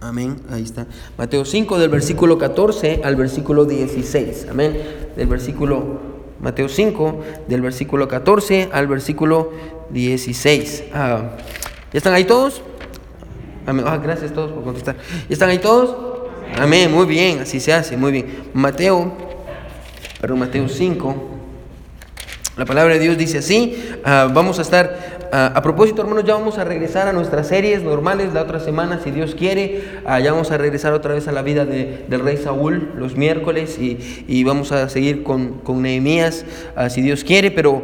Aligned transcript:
Amén. 0.00 0.36
Ahí 0.50 0.62
está. 0.62 0.86
Mateo 1.16 1.44
5 1.44 1.78
del 1.78 1.88
versículo 1.88 2.38
14 2.38 3.00
al 3.04 3.16
versículo 3.16 3.64
16. 3.64 4.48
Amén. 4.50 4.76
Del 5.16 5.26
versículo 5.26 6.00
Mateo 6.40 6.68
5 6.68 7.20
del 7.48 7.62
versículo 7.62 8.06
14 8.06 8.68
al 8.72 8.86
versículo 8.88 9.52
16. 9.90 10.84
Ah, 10.92 11.30
¿Ya 11.92 11.98
están 11.98 12.12
ahí 12.12 12.24
todos? 12.24 12.62
Amén. 13.64 13.84
Ah, 13.88 13.96
gracias 13.96 14.32
a 14.32 14.34
todos 14.34 14.52
por 14.52 14.64
contestar. 14.64 14.96
¿Ya 15.28 15.32
están 15.32 15.48
ahí 15.48 15.58
todos? 15.58 15.96
Amén. 16.58 16.92
Muy 16.92 17.06
bien. 17.06 17.40
Así 17.40 17.58
se 17.58 17.72
hace. 17.72 17.96
Muy 17.96 18.12
bien. 18.12 18.50
Mateo, 18.52 19.12
perdón, 20.20 20.40
Mateo 20.40 20.68
5. 20.68 21.35
La 22.56 22.64
palabra 22.64 22.94
de 22.94 23.00
Dios 23.00 23.18
dice 23.18 23.38
así, 23.38 23.76
ah, 24.02 24.30
vamos 24.32 24.58
a 24.58 24.62
estar, 24.62 25.28
ah, 25.30 25.52
a 25.54 25.60
propósito 25.60 26.00
hermanos, 26.00 26.24
ya 26.24 26.32
vamos 26.32 26.56
a 26.56 26.64
regresar 26.64 27.06
a 27.06 27.12
nuestras 27.12 27.48
series 27.48 27.82
normales 27.82 28.32
la 28.32 28.40
otra 28.40 28.60
semana, 28.60 28.98
si 29.04 29.10
Dios 29.10 29.34
quiere, 29.34 29.84
ah, 30.06 30.20
ya 30.20 30.32
vamos 30.32 30.50
a 30.50 30.56
regresar 30.56 30.94
otra 30.94 31.12
vez 31.12 31.28
a 31.28 31.32
la 31.32 31.42
vida 31.42 31.66
del 31.66 32.20
rey 32.20 32.38
Saúl 32.38 32.92
los 32.96 33.14
miércoles 33.14 33.78
y, 33.78 34.42
vamos 34.44 34.72
a 34.72 34.88
seguir 34.88 35.22
con, 35.22 35.58
con 35.58 35.82
Nehemías, 35.82 36.46
si 36.88 37.02
Dios 37.02 37.24
quiere, 37.24 37.50
pero 37.50 37.82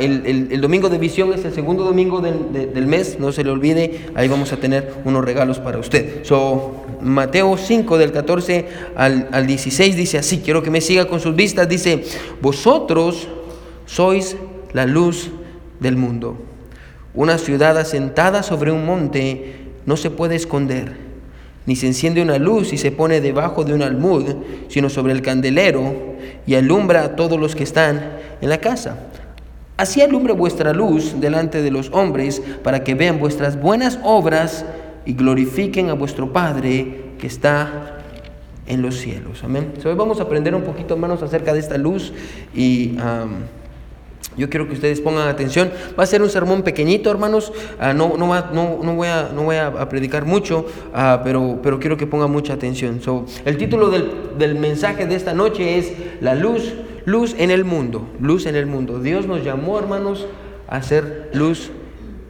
el, 0.00 0.60
domingo 0.62 0.88
de 0.88 0.96
visión 0.96 1.34
es 1.34 1.44
el 1.44 1.52
segundo 1.52 1.84
domingo 1.84 2.22
del, 2.22 2.86
mes, 2.86 3.18
no 3.18 3.32
se 3.32 3.44
le 3.44 3.50
olvide, 3.50 4.06
ahí 4.14 4.28
vamos 4.28 4.50
a 4.54 4.56
tener 4.56 4.94
unos 5.04 5.26
regalos 5.26 5.58
para 5.58 5.76
usted. 5.76 6.24
So, 6.24 6.86
Mateo 7.02 7.58
5 7.58 7.98
del 7.98 8.12
14 8.12 8.66
al, 8.94 9.28
al 9.30 9.46
16 9.46 9.94
dice 9.94 10.16
así, 10.16 10.38
quiero 10.38 10.62
que 10.62 10.70
me 10.70 10.80
siga 10.80 11.04
con 11.04 11.20
sus 11.20 11.36
vistas, 11.36 11.68
dice, 11.68 12.02
vosotros 12.40 13.28
sois 13.86 14.36
la 14.72 14.84
luz 14.84 15.30
del 15.80 15.96
mundo. 15.96 16.36
Una 17.14 17.38
ciudad 17.38 17.78
asentada 17.78 18.42
sobre 18.42 18.72
un 18.72 18.84
monte 18.84 19.54
no 19.86 19.96
se 19.96 20.10
puede 20.10 20.36
esconder, 20.36 20.96
ni 21.64 21.74
se 21.74 21.86
enciende 21.86 22.20
una 22.20 22.38
luz 22.38 22.72
y 22.72 22.78
se 22.78 22.92
pone 22.92 23.20
debajo 23.20 23.64
de 23.64 23.72
un 23.72 23.82
almud, 23.82 24.24
sino 24.68 24.90
sobre 24.90 25.12
el 25.12 25.22
candelero 25.22 25.94
y 26.46 26.54
alumbra 26.54 27.04
a 27.04 27.16
todos 27.16 27.40
los 27.40 27.56
que 27.56 27.64
están 27.64 28.18
en 28.40 28.48
la 28.50 28.58
casa. 28.58 28.98
Así 29.76 30.00
alumbre 30.00 30.32
vuestra 30.32 30.72
luz 30.72 31.20
delante 31.20 31.62
de 31.62 31.70
los 31.70 31.90
hombres, 31.92 32.42
para 32.62 32.84
que 32.84 32.94
vean 32.94 33.18
vuestras 33.18 33.60
buenas 33.60 33.98
obras 34.02 34.64
y 35.04 35.14
glorifiquen 35.14 35.90
a 35.90 35.94
vuestro 35.94 36.32
Padre 36.32 37.12
que 37.18 37.26
está 37.26 38.00
en 38.66 38.82
los 38.82 38.96
cielos. 38.96 39.44
Amén. 39.44 39.72
hoy 39.84 39.94
vamos 39.94 40.18
a 40.20 40.24
aprender 40.24 40.54
un 40.54 40.62
poquito, 40.62 40.94
hermanos, 40.94 41.22
acerca 41.22 41.54
de 41.54 41.60
esta 41.60 41.78
luz 41.78 42.12
y... 42.54 42.96
Yo 44.36 44.50
quiero 44.50 44.66
que 44.68 44.74
ustedes 44.74 45.00
pongan 45.00 45.28
atención. 45.28 45.70
Va 45.98 46.04
a 46.04 46.06
ser 46.06 46.22
un 46.22 46.30
sermón 46.30 46.62
pequeñito, 46.62 47.10
hermanos. 47.10 47.52
Ah, 47.78 47.92
no, 47.92 48.16
no, 48.16 48.26
no, 48.52 48.94
voy 48.94 49.08
a, 49.08 49.30
no 49.34 49.42
voy 49.42 49.56
a 49.56 49.88
predicar 49.88 50.24
mucho, 50.24 50.66
ah, 50.92 51.20
pero, 51.24 51.60
pero 51.62 51.78
quiero 51.78 51.96
que 51.96 52.06
pongan 52.06 52.30
mucha 52.30 52.54
atención. 52.54 53.00
So, 53.00 53.26
el 53.44 53.56
título 53.56 53.90
del, 53.90 54.10
del 54.38 54.54
mensaje 54.54 55.06
de 55.06 55.14
esta 55.14 55.32
noche 55.32 55.78
es 55.78 55.92
La 56.20 56.34
luz, 56.34 56.74
luz 57.04 57.34
en 57.38 57.50
el 57.50 57.64
mundo. 57.64 58.08
Luz 58.20 58.46
en 58.46 58.56
el 58.56 58.66
mundo. 58.66 59.00
Dios 59.00 59.26
nos 59.26 59.44
llamó, 59.44 59.78
hermanos, 59.78 60.26
a 60.68 60.82
ser 60.82 61.30
luz 61.32 61.70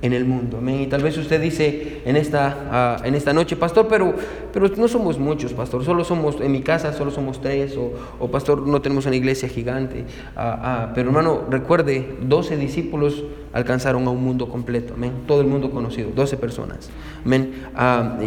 en 0.03 0.13
el 0.13 0.25
mundo. 0.25 0.59
Amén. 0.59 0.83
Y 0.83 0.87
tal 0.87 1.03
vez 1.03 1.17
usted 1.19 1.41
dice 1.41 2.03
en 2.05 2.17
esta, 2.17 2.69
ah, 2.71 2.97
en 3.05 3.15
esta 3.15 3.33
noche, 3.33 3.57
pastor, 3.57 3.89
pero, 3.89 4.15
pero 4.57 4.71
no 4.75 4.89
somos 4.89 5.19
muchos, 5.19 5.53
pastor. 5.53 5.85
Solo 5.85 6.03
somos, 6.03 6.41
en 6.41 6.51
mi 6.51 6.63
casa 6.63 6.95
solo 6.95 7.11
somos 7.11 7.43
tres, 7.43 7.77
o, 7.77 7.93
o 8.19 8.31
pastor, 8.31 8.67
no 8.67 8.81
tenemos 8.81 9.05
una 9.05 9.15
iglesia 9.15 9.51
gigante. 9.51 10.07
Ah, 10.35 10.61
ah, 10.63 10.93
pero 10.95 11.11
hermano, 11.11 11.43
recuerde, 11.51 12.17
12 12.23 12.57
discípulos 12.57 13.23
alcanzaron 13.53 14.07
a 14.07 14.11
un 14.11 14.25
mundo 14.25 14.49
completo. 14.49 14.95
Amén. 14.95 15.13
Todo 15.27 15.43
el 15.43 15.47
mundo 15.47 15.71
conocido, 15.71 16.09
12 16.15 16.39
personas. 16.39 16.89
Amén. 17.23 17.53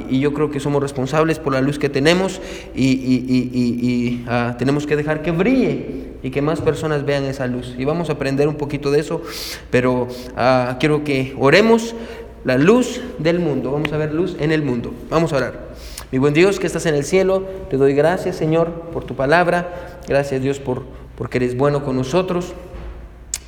y 0.07 0.19
yo 0.19 0.31
creo 0.35 0.51
que 0.51 0.59
somos 0.59 0.83
responsables 0.83 1.39
por 1.39 1.51
la 1.51 1.61
luz 1.61 1.79
que 1.79 1.89
tenemos 1.89 2.39
y, 2.75 2.85
y, 2.85 3.49
y 3.51 4.25
tenemos 4.59 4.85
que 4.85 4.95
dejar 4.95 5.23
que 5.23 5.31
brille 5.31 6.11
y 6.21 6.29
que 6.29 6.43
más 6.43 6.61
personas 6.61 7.07
vean 7.07 7.23
esa 7.23 7.47
luz. 7.47 7.73
Y 7.75 7.85
vamos 7.85 8.11
a 8.11 8.13
aprender 8.13 8.47
un 8.47 8.55
poquito 8.55 8.91
de 8.91 8.99
eso, 8.99 9.23
pero 9.71 10.07
ah, 10.37 10.77
quiero 10.79 11.03
que 11.03 11.33
oremos 11.39 11.95
la 12.43 12.59
luz 12.59 13.01
del 13.17 13.39
mundo. 13.39 13.71
Vamos 13.71 13.91
a 13.91 13.97
ver 13.97 14.13
luz 14.13 14.37
en 14.39 14.51
el 14.51 14.61
mundo. 14.61 14.93
Vamos 15.09 15.33
a 15.33 15.37
orar. 15.37 15.68
Mi 16.11 16.17
buen 16.17 16.33
Dios 16.33 16.59
que 16.59 16.67
estás 16.67 16.85
en 16.85 16.95
el 16.95 17.03
cielo, 17.03 17.43
te 17.69 17.77
doy 17.77 17.93
gracias 17.93 18.35
Señor 18.35 18.71
por 18.91 19.03
tu 19.03 19.15
palabra. 19.15 19.99
Gracias 20.07 20.41
Dios 20.41 20.59
por 20.59 20.83
porque 21.17 21.37
eres 21.37 21.57
bueno 21.57 21.83
con 21.83 21.95
nosotros 21.95 22.53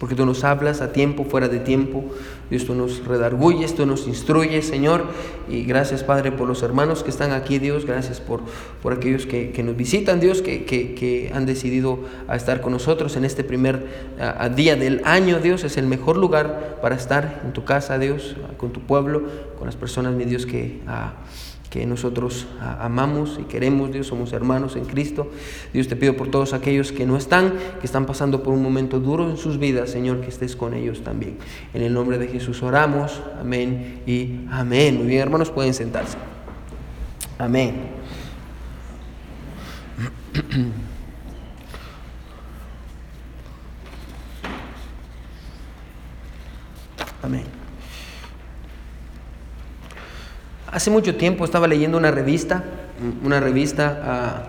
porque 0.02 0.16
tú 0.16 0.26
nos 0.26 0.44
hablas 0.44 0.82
a 0.82 0.92
tiempo, 0.94 1.26
fuera 1.26 1.48
de 1.48 1.60
tiempo. 1.60 2.04
Dios, 2.50 2.66
tú 2.66 2.74
nos 2.74 3.06
redarguyes, 3.06 3.76
tú 3.76 3.86
nos 3.86 4.08
instruyes, 4.08 4.66
Señor. 4.66 5.06
Y 5.48 5.64
gracias, 5.64 6.04
Padre, 6.04 6.32
por 6.32 6.48
los 6.48 6.64
hermanos 6.64 7.04
que 7.04 7.12
están 7.12 7.32
aquí, 7.34 7.60
Dios. 7.60 7.86
Gracias 7.86 8.20
por, 8.20 8.42
por 8.82 8.94
aquellos 8.94 9.28
que, 9.28 9.54
nos 9.64 9.78
visitan, 9.78 10.20
Dios, 10.20 10.42
que, 10.42 10.66
que, 10.66 11.32
han 11.36 11.46
decidido 11.46 12.00
a 12.28 12.36
estar 12.36 12.62
con 12.62 12.72
nosotros 12.72 13.16
en 13.16 13.26
este 13.26 13.44
primer 13.44 13.86
día 14.56 14.76
del 14.76 15.02
año, 15.06 15.40
Dios. 15.40 15.64
Es 15.64 15.78
el 15.78 15.86
mejor 15.86 16.18
lugar 16.18 16.80
para 16.82 16.96
estar 16.96 17.44
en 17.46 17.54
tu 17.54 17.64
casa, 17.64 18.00
Dios, 18.00 18.36
con 18.58 18.72
tu 18.72 18.80
pueblo, 18.80 19.22
con 19.60 19.68
las 19.68 19.76
personas, 19.76 20.16
mi 20.16 20.26
Dios, 20.26 20.48
que 20.48 20.80
que 21.72 21.86
nosotros 21.86 22.48
amamos 22.60 23.40
y 23.42 23.46
queremos, 23.46 23.94
Dios, 23.94 24.08
somos 24.08 24.34
hermanos 24.34 24.76
en 24.76 24.84
Cristo. 24.84 25.32
Dios 25.74 25.88
te 25.88 25.96
pido 25.96 26.18
por 26.18 26.30
todos 26.30 26.54
aquellos 26.54 26.92
que 26.92 27.06
no 27.06 27.16
están, 27.16 27.54
que 27.80 27.86
están 27.86 28.06
pasando 28.06 28.44
por 28.44 28.54
un 28.54 28.62
momento 28.62 29.00
duro 29.00 29.30
en 29.30 29.38
sus 29.38 29.58
vidas, 29.58 29.90
Señor, 29.90 30.20
que 30.20 30.28
estés 30.28 30.58
con 30.58 30.74
ellos 30.74 31.02
también. 31.02 31.38
En 31.74 31.82
el 31.82 31.94
nombre 31.94 32.18
de 32.18 32.28
Jesús 32.28 32.62
oramos, 32.62 33.22
amén 33.40 34.02
y 34.06 34.42
amén. 34.52 34.98
Muy 34.98 35.08
bien, 35.08 35.22
hermanos, 35.22 35.50
pueden 35.50 35.74
sentarse. 35.74 36.18
Amén. 37.40 37.74
Amén. 47.24 47.61
Hace 50.72 50.90
mucho 50.90 51.16
tiempo 51.16 51.44
estaba 51.44 51.68
leyendo 51.68 51.98
una 51.98 52.12
revista, 52.12 52.64
una 53.24 53.40
revista, 53.40 54.02
ah, 54.04 54.44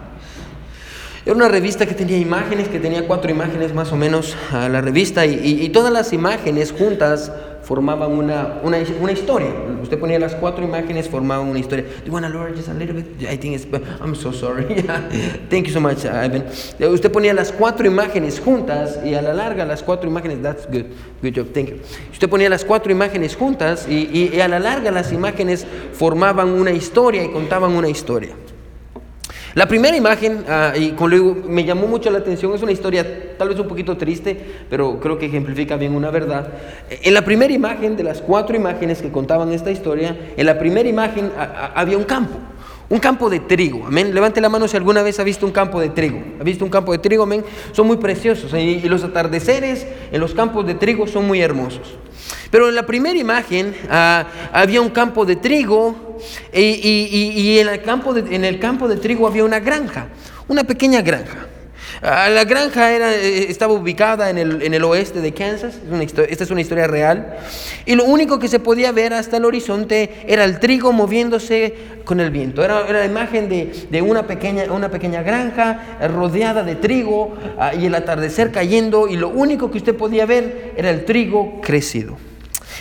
era 1.24 1.34
una 1.34 1.48
revista 1.48 1.86
que 1.86 1.94
tenía 1.94 2.18
imágenes, 2.18 2.68
que 2.68 2.80
tenía 2.80 3.06
cuatro 3.06 3.30
imágenes 3.30 3.74
más 3.74 3.92
o 3.92 3.96
menos 3.96 4.36
a 4.52 4.68
la 4.68 4.80
revista 4.80 5.24
y, 5.26 5.68
todas 5.70 5.92
las 5.92 6.12
imágenes 6.12 6.72
juntas 6.72 7.32
formaban 7.62 8.10
una, 8.10 8.60
una, 8.62 8.78
una, 9.00 9.12
historia. 9.12 9.48
Usted 9.82 9.98
ponía 9.98 10.18
las 10.18 10.34
cuatro 10.34 10.64
imágenes, 10.64 11.08
formaban 11.08 11.48
una 11.48 11.58
historia. 11.58 11.84
Do 11.84 12.06
you 12.06 12.12
want 12.12 12.26
to 12.26 12.32
lower 12.32 12.54
just 12.54 12.68
a 12.68 12.74
little 12.74 12.94
bit? 12.94 13.28
I 13.28 13.36
think 13.36 13.54
it's, 13.54 13.66
I'm 14.00 14.14
so 14.14 14.32
sorry. 14.32 14.64
Thank 15.50 15.66
you 15.66 15.72
so 15.72 15.80
much, 15.80 16.04
Ivan. 16.04 16.44
Usted 16.80 17.12
ponía 17.12 17.32
las 17.34 17.52
cuatro 17.52 17.86
imágenes 17.86 18.40
juntas 18.40 18.98
y 19.04 19.14
a 19.14 19.22
la 19.22 19.32
larga 19.32 19.64
las 19.64 19.82
cuatro 19.82 20.08
imágenes, 20.08 20.42
that's 20.42 20.66
good, 20.66 20.86
good 21.22 21.34
job, 21.34 21.52
thank 21.52 21.68
you. 21.68 21.76
Usted 22.10 22.28
ponía 22.28 22.48
las 22.48 22.64
cuatro 22.64 22.90
imágenes 22.90 23.36
juntas 23.36 23.86
y, 23.88 24.30
y 24.32 24.40
a 24.40 24.48
la 24.48 24.58
larga 24.58 24.90
las 24.90 25.12
imágenes 25.12 25.66
formaban 25.92 26.48
una 26.48 26.72
historia 26.72 27.24
y 27.24 27.28
contaban 27.28 27.72
una 27.72 27.88
historia. 27.88 28.34
La 29.54 29.68
primera 29.68 29.94
imagen, 29.94 30.44
ah, 30.48 30.72
y 30.74 30.92
con 30.92 31.12
me 31.52 31.64
llamó 31.64 31.86
mucho 31.86 32.10
la 32.10 32.18
atención, 32.18 32.54
es 32.54 32.62
una 32.62 32.72
historia 32.72 33.31
tal 33.38 33.48
vez 33.48 33.58
un 33.58 33.68
poquito 33.68 33.96
triste, 33.96 34.36
pero 34.68 35.00
creo 35.00 35.18
que 35.18 35.26
ejemplifica 35.26 35.76
bien 35.76 35.94
una 35.94 36.10
verdad. 36.10 36.48
En 36.88 37.14
la 37.14 37.24
primera 37.24 37.52
imagen, 37.52 37.96
de 37.96 38.02
las 38.02 38.20
cuatro 38.20 38.56
imágenes 38.56 39.02
que 39.02 39.10
contaban 39.10 39.52
esta 39.52 39.70
historia, 39.70 40.16
en 40.36 40.46
la 40.46 40.58
primera 40.58 40.88
imagen 40.88 41.30
había 41.74 41.96
un 41.96 42.04
campo. 42.04 42.38
Un 42.88 42.98
campo 42.98 43.30
de 43.30 43.40
trigo, 43.40 43.86
amén. 43.86 44.14
Levante 44.14 44.38
la 44.40 44.50
mano 44.50 44.68
si 44.68 44.76
alguna 44.76 45.02
vez 45.02 45.18
ha 45.18 45.24
visto 45.24 45.46
un 45.46 45.52
campo 45.52 45.80
de 45.80 45.88
trigo. 45.88 46.22
¿Ha 46.38 46.44
visto 46.44 46.62
un 46.62 46.70
campo 46.70 46.92
de 46.92 46.98
trigo, 46.98 47.22
amén? 47.22 47.42
Son 47.72 47.86
muy 47.86 47.96
preciosos 47.96 48.52
y 48.52 48.80
los 48.82 49.02
atardeceres 49.02 49.86
en 50.10 50.20
los 50.20 50.34
campos 50.34 50.66
de 50.66 50.74
trigo 50.74 51.06
son 51.06 51.26
muy 51.26 51.40
hermosos. 51.40 51.96
Pero 52.50 52.68
en 52.68 52.74
la 52.74 52.84
primera 52.84 53.18
imagen 53.18 53.74
ah, 53.88 54.26
había 54.52 54.82
un 54.82 54.90
campo 54.90 55.24
de 55.24 55.36
trigo 55.36 56.18
y, 56.52 57.58
en, 57.58 57.68
el 57.68 57.82
campo 57.82 58.12
de, 58.12 58.36
en 58.36 58.44
el 58.44 58.58
campo 58.58 58.86
de 58.88 58.96
trigo 58.96 59.26
había 59.26 59.44
una 59.44 59.58
granja, 59.58 60.08
una 60.48 60.62
pequeña 60.64 61.00
granja. 61.00 61.46
Ah, 62.04 62.28
la 62.28 62.44
granja 62.44 62.90
era, 62.90 63.14
eh, 63.14 63.48
estaba 63.48 63.74
ubicada 63.74 64.28
en 64.28 64.36
el, 64.36 64.84
oeste 64.84 65.20
de 65.20 65.32
Kansas, 65.32 65.78
esta 66.28 66.44
es 66.44 66.50
una 66.50 66.60
historia 66.60 66.88
real, 66.88 67.36
y 67.86 67.94
lo 67.94 68.02
único 68.04 68.40
que 68.40 68.48
se 68.48 68.58
podía 68.58 68.90
ver 68.90 69.14
hasta 69.14 69.36
el 69.36 69.44
horizonte 69.44 70.10
era 70.26 70.42
el 70.42 70.58
trigo 70.58 70.92
moviéndose 70.92 71.74
con 72.04 72.18
el 72.18 72.32
viento. 72.32 72.64
Era, 72.64 72.90
la 72.90 73.04
imagen 73.04 73.48
de, 73.48 73.86
de, 73.88 74.02
una, 74.02 74.26
pequeña, 74.26 74.64
una 74.72 74.90
pequeña 74.90 75.22
granja 75.22 75.98
eh, 76.00 76.08
rodeada 76.08 76.64
de 76.64 76.74
trigo 76.74 77.36
ah, 77.56 77.72
y 77.72 77.86
el 77.86 77.94
atardecer 77.94 78.50
cayendo, 78.50 79.06
y 79.06 79.16
lo 79.16 79.28
único 79.28 79.70
que 79.70 79.78
usted 79.78 79.94
podía 79.94 80.26
ver 80.26 80.72
era 80.76 80.90
el 80.90 81.04
trigo 81.04 81.60
crecido. 81.60 82.18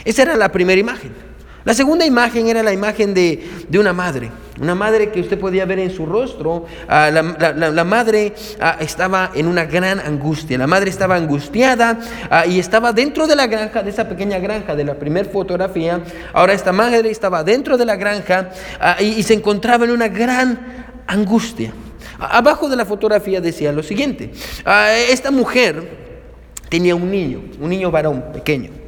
Esa 0.03 0.23
era 0.23 0.35
la 0.35 0.51
primera 0.51 0.81
imagen. 0.81 1.30
La 1.63 1.75
segunda 1.75 2.05
imagen 2.05 2.47
era 2.47 2.63
la 2.63 2.73
imagen 2.73 3.13
de, 3.13 3.39
una 3.77 3.93
madre, 3.93 4.31
una 4.59 4.73
madre 4.73 5.11
que 5.11 5.21
usted 5.21 5.39
podía 5.39 5.63
ver 5.65 5.77
en 5.77 5.91
su 5.91 6.07
rostro. 6.07 6.65
Ah, 6.87 7.11
la, 7.11 7.83
madre 7.83 8.33
ah, 8.59 8.77
estaba 8.79 9.31
en 9.35 9.45
una 9.45 9.65
gran 9.65 9.99
angustia, 9.99 10.57
la 10.57 10.65
madre 10.65 10.89
estaba 10.89 11.15
angustiada 11.15 11.99
ah, 12.31 12.47
y 12.47 12.57
estaba 12.57 12.93
dentro 12.93 13.27
de 13.27 13.35
la 13.35 13.45
granja, 13.45 13.83
de 13.83 13.91
esa 13.91 14.09
pequeña 14.09 14.39
granja 14.39 14.75
de 14.75 14.85
la 14.85 14.95
primera 14.95 15.29
fotografía. 15.29 16.01
Ahora 16.33 16.53
esta 16.53 16.71
madre 16.71 17.11
estaba 17.11 17.43
dentro 17.43 17.77
de 17.77 17.85
la 17.85 17.95
granja 17.95 18.49
y, 18.99 19.19
y 19.19 19.23
se 19.23 19.35
encontraba 19.35 19.85
en 19.85 19.91
una 19.91 20.07
gran 20.07 20.85
angustia. 21.05 21.73
Abajo 22.17 22.69
de 22.69 22.75
la 22.75 22.85
fotografía 22.85 23.39
decía 23.39 23.71
lo 23.71 23.83
siguiente, 23.83 24.31
esta 25.09 25.29
mujer 25.29 25.89
tenía 26.69 26.95
un 26.95 27.09
niño, 27.11 27.41
un 27.59 27.69
niño 27.69 27.91
varón 27.91 28.25
pequeño 28.33 28.80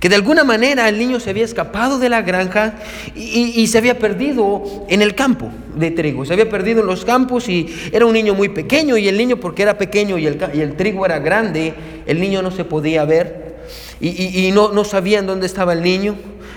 que 0.00 0.08
de 0.08 0.14
alguna 0.14 0.44
manera 0.44 0.88
el 0.88 0.98
niño 0.98 1.18
se 1.18 1.30
había 1.30 1.44
escapado 1.44 1.98
de 1.98 2.08
la 2.08 2.22
granja 2.22 2.74
y, 3.16 3.66
se 3.66 3.78
había 3.78 3.98
perdido 3.98 4.84
en 4.88 5.02
el 5.02 5.14
campo 5.14 5.50
de 5.74 5.90
trigo, 5.90 6.24
se 6.24 6.32
había 6.32 6.48
perdido 6.48 6.80
en 6.80 6.86
los 6.86 7.04
campos 7.04 7.48
y 7.48 7.74
era 7.92 8.06
un 8.06 8.12
niño 8.12 8.34
muy 8.34 8.48
pequeño 8.48 8.96
y 8.96 9.08
el 9.08 9.18
niño 9.18 9.38
porque 9.38 9.62
era 9.62 9.76
pequeño 9.76 10.16
y 10.18 10.26
el, 10.26 10.76
trigo 10.76 11.04
era 11.04 11.18
grande, 11.18 11.74
el 12.06 12.20
niño 12.20 12.42
no 12.42 12.50
se 12.50 12.64
podía 12.64 13.04
ver 13.04 13.56
y, 14.00 14.50
no, 14.52 14.72
no 14.72 14.84
sabían 14.84 15.26
dónde 15.26 15.46
estaba 15.46 15.72
el 15.72 15.82
niño. 15.82 16.14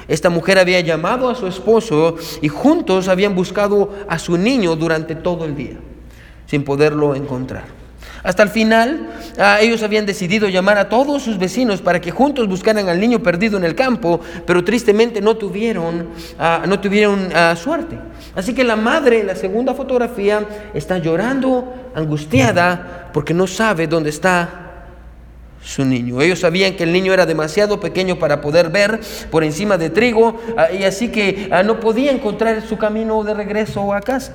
Esta 0.07 0.29
mujer 0.29 0.59
había 0.59 0.79
llamado 0.81 1.29
a 1.29 1.35
su 1.35 1.47
esposo 1.47 2.17
y 2.41 2.47
juntos 2.47 3.07
habían 3.07 3.33
buscado 3.33 3.93
a 4.07 4.19
su 4.19 4.37
niño 4.37 4.75
durante 4.75 5.15
todo 5.15 5.45
el 5.45 5.55
día, 5.55 5.77
sin 6.45 6.63
poderlo 6.63 7.15
encontrar. 7.15 7.80
Hasta 8.23 8.43
el 8.43 8.49
final, 8.49 9.07
ah, 9.39 9.59
ellos 9.61 9.81
habían 9.81 10.05
decidido 10.05 10.47
llamar 10.47 10.77
a 10.77 10.89
todos 10.89 11.23
sus 11.23 11.39
vecinos 11.39 11.81
para 11.81 11.99
que 11.99 12.11
juntos 12.11 12.47
buscaran 12.47 12.87
al 12.87 12.99
niño 12.99 13.23
perdido 13.23 13.57
en 13.57 13.63
el 13.63 13.73
campo, 13.73 14.19
pero 14.45 14.63
tristemente 14.63 15.21
no 15.21 15.37
tuvieron, 15.37 16.09
ah, 16.37 16.63
no 16.67 16.79
tuvieron 16.79 17.29
ah, 17.33 17.55
suerte. 17.55 17.97
Así 18.35 18.53
que 18.53 18.63
la 18.63 18.75
madre 18.75 19.21
en 19.21 19.27
la 19.27 19.35
segunda 19.35 19.73
fotografía 19.73 20.45
está 20.73 20.99
llorando, 20.99 21.91
angustiada, 21.95 23.09
porque 23.11 23.33
no 23.33 23.47
sabe 23.47 23.87
dónde 23.87 24.11
está 24.11 24.67
su 25.63 25.83
niño. 25.83 26.21
Ellos 26.21 26.39
sabían 26.39 26.75
que 26.75 26.83
el 26.83 26.93
niño 26.93 27.13
era 27.13 27.25
demasiado 27.25 27.79
pequeño 27.79 28.17
para 28.19 28.41
poder 28.41 28.69
ver 28.69 28.99
por 29.29 29.43
encima 29.43 29.77
de 29.77 29.89
trigo 29.89 30.39
y 30.77 30.83
así 30.83 31.09
que 31.09 31.51
no 31.63 31.79
podía 31.79 32.11
encontrar 32.11 32.67
su 32.67 32.79
camino 32.79 33.23
de 33.23 33.35
regreso 33.35 33.93
a 33.93 34.01
casa. 34.01 34.33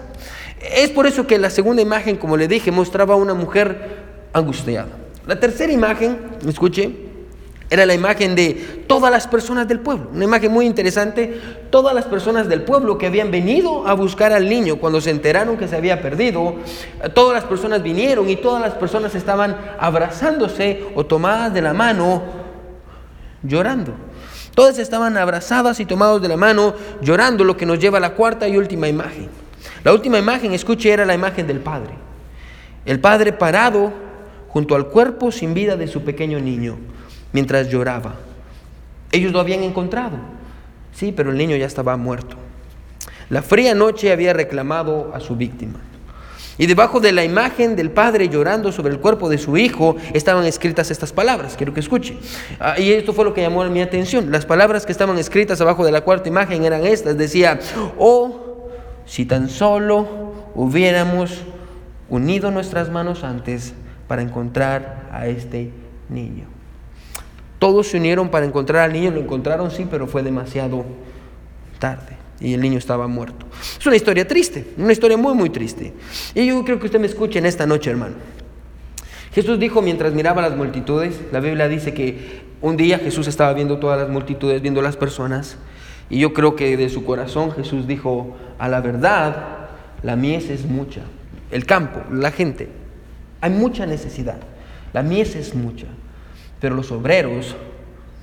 Es 0.60 0.90
por 0.90 1.06
eso 1.06 1.26
que 1.26 1.38
la 1.38 1.50
segunda 1.50 1.82
imagen, 1.82 2.16
como 2.16 2.36
le 2.36 2.48
dije, 2.48 2.70
mostraba 2.70 3.14
a 3.14 3.16
una 3.16 3.34
mujer 3.34 4.04
angustiada. 4.32 4.88
La 5.26 5.38
tercera 5.38 5.72
imagen, 5.72 6.18
escuche, 6.46 7.06
era 7.68 7.84
la 7.84 7.94
imagen 7.94 8.36
de 8.36 8.84
todas 8.86 9.10
las 9.10 9.26
personas 9.26 9.66
del 9.66 9.80
pueblo. 9.80 10.08
Una 10.12 10.24
imagen 10.24 10.52
muy 10.52 10.66
interesante. 10.66 11.40
Todas 11.70 11.94
las 11.94 12.04
personas 12.04 12.48
del 12.48 12.62
pueblo 12.62 12.96
que 12.96 13.06
habían 13.06 13.32
venido 13.32 13.88
a 13.88 13.94
buscar 13.94 14.32
al 14.32 14.48
niño 14.48 14.76
cuando 14.76 15.00
se 15.00 15.10
enteraron 15.10 15.56
que 15.56 15.66
se 15.66 15.74
había 15.74 16.00
perdido, 16.00 16.54
todas 17.14 17.34
las 17.34 17.44
personas 17.44 17.82
vinieron 17.82 18.30
y 18.30 18.36
todas 18.36 18.62
las 18.62 18.74
personas 18.74 19.16
estaban 19.16 19.56
abrazándose 19.80 20.84
o 20.94 21.06
tomadas 21.06 21.52
de 21.52 21.62
la 21.62 21.74
mano, 21.74 22.22
llorando. 23.42 23.94
Todas 24.54 24.78
estaban 24.78 25.16
abrazadas 25.16 25.80
y 25.80 25.86
tomados 25.86 26.22
de 26.22 26.28
la 26.28 26.36
mano, 26.36 26.74
llorando, 27.02 27.42
lo 27.42 27.56
que 27.56 27.66
nos 27.66 27.80
lleva 27.80 27.98
a 27.98 28.00
la 28.00 28.14
cuarta 28.14 28.46
y 28.46 28.56
última 28.56 28.88
imagen. 28.88 29.28
La 29.84 29.92
última 29.92 30.18
imagen, 30.18 30.52
escuche, 30.52 30.90
era 30.90 31.04
la 31.04 31.14
imagen 31.14 31.46
del 31.46 31.60
Padre. 31.60 31.94
El 32.84 33.00
Padre 33.00 33.32
parado 33.32 33.92
junto 34.48 34.74
al 34.74 34.88
cuerpo 34.88 35.30
sin 35.32 35.54
vida 35.54 35.76
de 35.76 35.86
su 35.86 36.02
pequeño 36.02 36.38
niño, 36.40 36.76
mientras 37.32 37.68
lloraba. 37.68 38.16
Ellos 39.12 39.32
lo 39.32 39.40
habían 39.40 39.62
encontrado, 39.62 40.16
sí, 40.92 41.12
pero 41.14 41.30
el 41.30 41.36
niño 41.36 41.56
ya 41.56 41.66
estaba 41.66 41.96
muerto. 41.96 42.36
La 43.28 43.42
fría 43.42 43.74
noche 43.74 44.12
había 44.12 44.32
reclamado 44.32 45.12
a 45.14 45.20
su 45.20 45.36
víctima. 45.36 45.80
Y 46.58 46.66
debajo 46.66 47.00
de 47.00 47.12
la 47.12 47.24
imagen 47.24 47.76
del 47.76 47.90
padre 47.90 48.28
llorando 48.28 48.72
sobre 48.72 48.92
el 48.92 49.00
cuerpo 49.00 49.28
de 49.28 49.36
su 49.36 49.58
hijo 49.58 49.96
estaban 50.14 50.46
escritas 50.46 50.90
estas 50.90 51.12
palabras. 51.12 51.54
Quiero 51.56 51.74
que 51.74 51.80
escuche. 51.80 52.16
Ah, 52.58 52.78
y 52.78 52.92
esto 52.92 53.12
fue 53.12 53.26
lo 53.26 53.34
que 53.34 53.42
llamó 53.42 53.62
mi 53.64 53.82
atención. 53.82 54.30
Las 54.30 54.46
palabras 54.46 54.86
que 54.86 54.92
estaban 54.92 55.18
escritas 55.18 55.60
abajo 55.60 55.84
de 55.84 55.92
la 55.92 56.00
cuarta 56.00 56.28
imagen 56.28 56.64
eran 56.64 56.86
estas. 56.86 57.18
Decía, 57.18 57.60
oh 57.98 58.45
si 59.06 59.24
tan 59.24 59.48
solo 59.48 60.34
hubiéramos 60.54 61.42
unido 62.08 62.50
nuestras 62.50 62.90
manos 62.90 63.24
antes 63.24 63.74
para 64.08 64.22
encontrar 64.22 65.08
a 65.12 65.26
este 65.26 65.70
niño. 66.08 66.44
Todos 67.58 67.88
se 67.88 67.96
unieron 67.96 68.28
para 68.28 68.46
encontrar 68.46 68.82
al 68.82 68.92
niño, 68.92 69.10
lo 69.10 69.20
encontraron 69.20 69.70
sí, 69.70 69.86
pero 69.90 70.06
fue 70.06 70.22
demasiado 70.22 70.84
tarde 71.78 72.16
y 72.40 72.52
el 72.52 72.60
niño 72.60 72.78
estaba 72.78 73.06
muerto. 73.06 73.46
Es 73.78 73.86
una 73.86 73.96
historia 73.96 74.28
triste, 74.28 74.66
una 74.76 74.92
historia 74.92 75.16
muy, 75.16 75.34
muy 75.34 75.50
triste. 75.50 75.92
Y 76.34 76.46
yo 76.46 76.64
creo 76.64 76.78
que 76.78 76.86
usted 76.86 77.00
me 77.00 77.06
escuche 77.06 77.38
en 77.38 77.46
esta 77.46 77.66
noche, 77.66 77.90
hermano. 77.90 78.14
Jesús 79.32 79.58
dijo 79.58 79.82
mientras 79.82 80.12
miraba 80.12 80.42
las 80.42 80.56
multitudes, 80.56 81.20
la 81.32 81.40
Biblia 81.40 81.68
dice 81.68 81.92
que 81.92 82.44
un 82.62 82.76
día 82.76 82.98
Jesús 82.98 83.26
estaba 83.26 83.52
viendo 83.52 83.78
todas 83.78 83.98
las 84.00 84.08
multitudes, 84.08 84.62
viendo 84.62 84.80
las 84.82 84.96
personas, 84.96 85.56
y 86.08 86.18
yo 86.18 86.32
creo 86.32 86.54
que 86.54 86.76
de 86.76 86.88
su 86.88 87.04
corazón 87.04 87.50
Jesús 87.52 87.86
dijo, 87.86 88.36
a 88.58 88.68
la 88.68 88.80
verdad, 88.80 89.68
la 90.02 90.16
mies 90.16 90.50
es 90.50 90.64
mucha. 90.64 91.02
El 91.50 91.66
campo, 91.66 92.00
la 92.12 92.30
gente, 92.30 92.68
hay 93.40 93.50
mucha 93.50 93.86
necesidad. 93.86 94.38
La 94.92 95.02
mies 95.02 95.34
es 95.34 95.54
mucha, 95.54 95.86
pero 96.60 96.74
los 96.74 96.90
obreros 96.92 97.56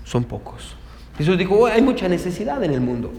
son 0.04 0.24
pocos. 0.24 0.76
Jesús 1.18 1.38
dijo, 1.38 1.56
oh, 1.56 1.66
hay 1.68 1.82
mucha 1.82 2.08
necesidad 2.08 2.64
en 2.64 2.72
el 2.72 2.82
mundo. 2.82 3.12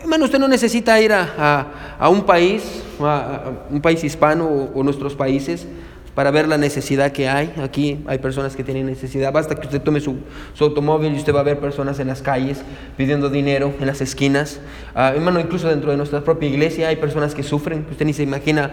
Hermano, 0.00 0.24
usted 0.24 0.38
no 0.38 0.48
necesita 0.48 1.00
ir 1.00 1.12
a, 1.12 2.08
un 2.10 2.22
país, 2.24 2.82
a, 3.00 3.52
un 3.70 3.80
país 3.80 4.02
hispano 4.02 4.48
o 4.74 4.82
nuestros 4.82 5.14
países 5.14 5.66
para 6.14 6.30
ver 6.30 6.48
la 6.48 6.58
necesidad 6.58 7.12
que 7.12 7.28
hay. 7.28 7.52
Aquí 7.62 7.98
hay 8.06 8.18
personas 8.18 8.56
que 8.56 8.64
tienen 8.64 8.86
necesidad. 8.86 9.32
Basta 9.32 9.54
que 9.54 9.66
usted 9.66 9.80
tome 9.80 10.00
su, 10.00 10.18
automóvil 10.60 11.14
y 11.14 11.16
usted 11.16 11.34
va 11.34 11.40
a 11.40 11.44
ver 11.44 11.58
personas 11.58 11.98
en 12.00 12.08
las 12.08 12.22
calles 12.22 12.62
pidiendo 12.96 13.30
dinero 13.30 13.72
en 13.80 13.86
las 13.86 14.00
esquinas. 14.00 14.60
Ah, 14.94 15.12
hermano, 15.14 15.40
incluso 15.40 15.68
dentro 15.68 15.90
de 15.90 15.96
nuestra 15.96 16.22
propia 16.22 16.48
iglesia 16.48 16.88
hay 16.88 16.96
personas 16.96 17.34
que 17.34 17.42
sufren. 17.42 17.86
Usted 17.90 18.06
ni 18.06 18.12
se 18.12 18.22
imagina 18.22 18.70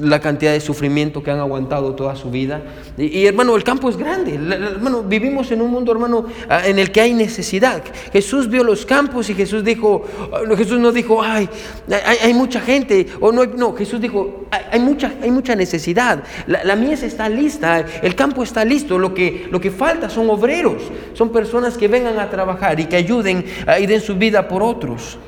la 0.00 0.20
cantidad 0.20 0.52
de 0.52 0.60
sufrimiento 0.60 1.24
que 1.24 1.30
han 1.30 1.40
aguantado 1.40 1.94
toda 1.96 2.14
su 2.14 2.30
vida. 2.30 2.62
Y, 2.96 3.26
hermano, 3.26 3.56
el 3.56 3.64
campo 3.64 3.90
es 3.90 3.96
grande. 3.96 4.38
Vivimos 5.06 5.50
en 5.50 5.60
un 5.60 5.70
mundo, 5.70 5.90
hermano, 5.90 6.26
ah, 6.48 6.66
en 6.66 6.78
el 6.78 6.92
que 6.92 7.00
hay 7.00 7.14
necesidad. 7.14 7.82
Jesús 8.12 8.48
vio 8.48 8.62
los 8.62 8.86
campos 8.86 9.28
y 9.28 9.34
Jesús 9.34 9.64
dijo, 9.64 10.04
ah, 10.32 10.42
Jesús 10.56 10.78
no 10.78 10.92
dijo, 10.92 11.20
ay, 11.20 11.48
hay, 12.22 12.32
mucha 12.32 12.60
gente. 12.60 13.08
O 13.18 13.32
no, 13.32 13.44
no, 13.44 13.74
Jesús 13.74 14.00
dijo, 14.00 14.46
hay, 14.70 14.78
mucha, 14.78 15.14
hay 15.20 15.32
mucha 15.32 15.56
necesidad. 15.56 16.22
La, 16.46 16.62
la, 16.62 16.76
mies 16.76 17.02
está 17.02 17.28
lista, 17.28 17.84
el 18.02 18.14
campo 18.14 18.44
está 18.44 18.64
listo. 18.64 18.98
Lo 18.98 19.12
que, 19.14 19.48
lo 19.50 19.60
que 19.60 19.72
falta 19.72 20.08
son 20.08 20.30
obreros, 20.30 20.82
son 21.14 21.30
personas 21.30 21.76
que 21.76 21.88
vengan 21.88 22.20
a 22.20 22.30
trabajar 22.30 22.78
y 22.78 22.84
que 22.84 22.96
ayuden 22.96 23.44
ah, 23.66 23.80
y 23.80 23.86
den 23.86 24.00
su 24.00 24.14
vida 24.14 24.46
por 24.46 24.62
otros. 24.62 25.18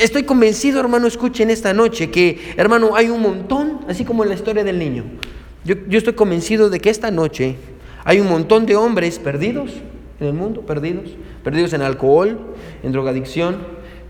Estoy 0.00 0.22
convencido, 0.22 0.80
hermano, 0.80 1.06
escuchen 1.06 1.50
esta 1.50 1.74
noche 1.74 2.10
que, 2.10 2.54
hermano, 2.56 2.96
hay 2.96 3.10
un 3.10 3.20
montón, 3.20 3.80
así 3.86 4.06
como 4.06 4.22
en 4.22 4.30
la 4.30 4.34
historia 4.34 4.64
del 4.64 4.78
niño. 4.78 5.04
Yo, 5.62 5.76
estoy 5.90 6.14
convencido 6.14 6.70
de 6.70 6.80
que 6.80 6.88
esta 6.88 7.10
noche 7.10 7.56
hay 8.02 8.18
un 8.18 8.26
montón 8.26 8.64
de 8.64 8.76
hombres 8.76 9.18
perdidos 9.18 9.72
en 10.18 10.28
el 10.28 10.32
mundo, 10.32 10.62
perdidos, 10.62 11.10
perdidos 11.44 11.74
en 11.74 11.82
alcohol, 11.82 12.38
en 12.82 12.92
drogadicción, 12.92 13.58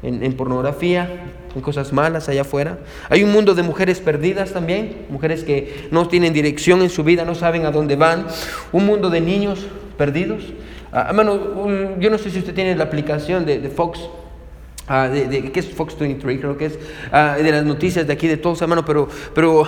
en, 0.05 0.23
en 0.23 0.33
pornografía, 0.35 1.25
en 1.57 1.61
cosas 1.61 1.93
malas 1.93 2.29
allá 2.29 2.43
afuera. 2.43 2.79
Hay 3.09 3.25
un 3.25 3.33
mundo 3.33 3.57
de 3.57 3.64
mujeres 3.64 3.99
perdidas 3.99 4.53
también, 4.53 5.07
mujeres 5.11 5.43
que 5.43 5.88
no 5.91 6.07
tienen 6.07 6.33
dirección 6.33 6.83
en 6.83 6.91
su 6.91 7.03
vida, 7.03 7.25
no 7.25 7.35
saben 7.35 7.67
a 7.67 7.73
dónde 7.73 7.97
van. 7.97 8.29
Un 8.71 8.87
mundo 8.87 9.11
de 9.11 9.21
niños 9.21 9.67
perdidos. 9.99 10.45
Ah, 10.93 11.07
hermano, 11.09 11.99
yo 11.99 12.11
no 12.11 12.19
sé 12.19 12.31
si 12.31 12.38
usted 12.38 12.55
tiene 12.55 12.76
la 12.76 12.85
aplicación 12.85 13.45
de, 13.45 13.59
de 13.59 13.71
Fox 13.71 13.99
Ah, 14.92 15.09
de, 15.09 15.28
de, 15.28 15.52
¿qué 15.52 15.61
es 15.61 15.68
Fox 15.68 15.97
23? 15.97 16.40
Creo 16.40 16.59
que 16.59 16.64
es 16.64 16.76
ah, 17.12 17.37
de 17.40 17.49
las 17.52 17.64
noticias 17.64 18.04
de 18.04 18.12
aquí 18.12 18.26
de 18.26 18.37
todos, 18.37 18.61
hermano, 18.61 18.85
pero, 18.85 19.09
pero 19.32 19.61
uh, 19.61 19.64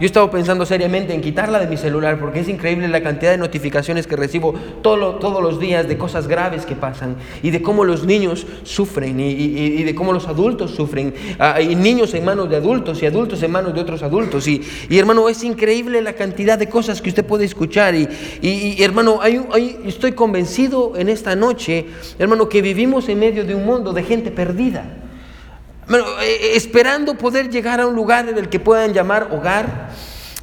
yo 0.00 0.06
estaba 0.06 0.28
pensando 0.28 0.66
seriamente 0.66 1.14
en 1.14 1.20
quitarla 1.20 1.60
de 1.60 1.68
mi 1.68 1.76
celular 1.76 2.18
porque 2.18 2.40
es 2.40 2.48
increíble 2.48 2.88
la 2.88 3.00
cantidad 3.00 3.30
de 3.30 3.38
notificaciones 3.38 4.08
que 4.08 4.16
recibo 4.16 4.52
todo 4.82 5.20
todos 5.20 5.40
los 5.40 5.60
días 5.60 5.86
de 5.86 5.96
cosas 5.96 6.26
graves 6.26 6.66
que 6.66 6.74
pasan 6.74 7.14
y 7.44 7.50
de 7.50 7.62
cómo 7.62 7.84
los 7.84 8.04
niños 8.04 8.44
sufren 8.64 9.20
y, 9.20 9.30
y, 9.30 9.84
de 9.84 9.94
cómo 9.94 10.12
los 10.12 10.26
adultos 10.26 10.72
sufren, 10.72 11.14
y 11.60 11.76
niños 11.76 12.12
en 12.14 12.24
manos 12.24 12.50
de 12.50 12.56
adultos 12.56 13.00
y 13.04 13.06
adultos 13.06 13.40
en 13.44 13.52
manos 13.52 13.72
de 13.72 13.80
otros 13.80 14.02
adultos. 14.02 14.48
Y, 14.48 14.62
hermano, 14.90 15.28
es 15.28 15.44
increíble 15.44 16.02
la 16.02 16.14
cantidad 16.14 16.58
de 16.58 16.68
cosas 16.68 17.00
que 17.00 17.10
usted 17.10 17.24
puede 17.24 17.44
escuchar. 17.44 17.94
Y, 17.94 18.82
hermano, 18.82 19.20
hay, 19.22 19.40
hay, 19.52 19.78
estoy 19.84 20.10
convencido 20.10 20.94
en 20.96 21.08
esta 21.08 21.36
noche, 21.36 21.86
hermano, 22.18 22.48
que 22.48 22.60
vivimos 22.62 23.08
en 23.08 23.20
medio 23.20 23.44
de 23.44 23.54
un 23.54 23.64
mundo 23.64 23.92
de 23.92 24.02
gente 24.02 24.32
perdida. 24.40 24.84
Eh, 26.22 26.52
esperando 26.54 27.14
poder 27.14 27.50
llegar 27.50 27.78
a 27.78 27.86
un 27.86 27.94
lugar 27.94 28.26
en 28.26 28.38
el 28.38 28.48
que 28.48 28.58
puedan 28.58 28.94
llamar 28.94 29.28
hogar, 29.32 29.90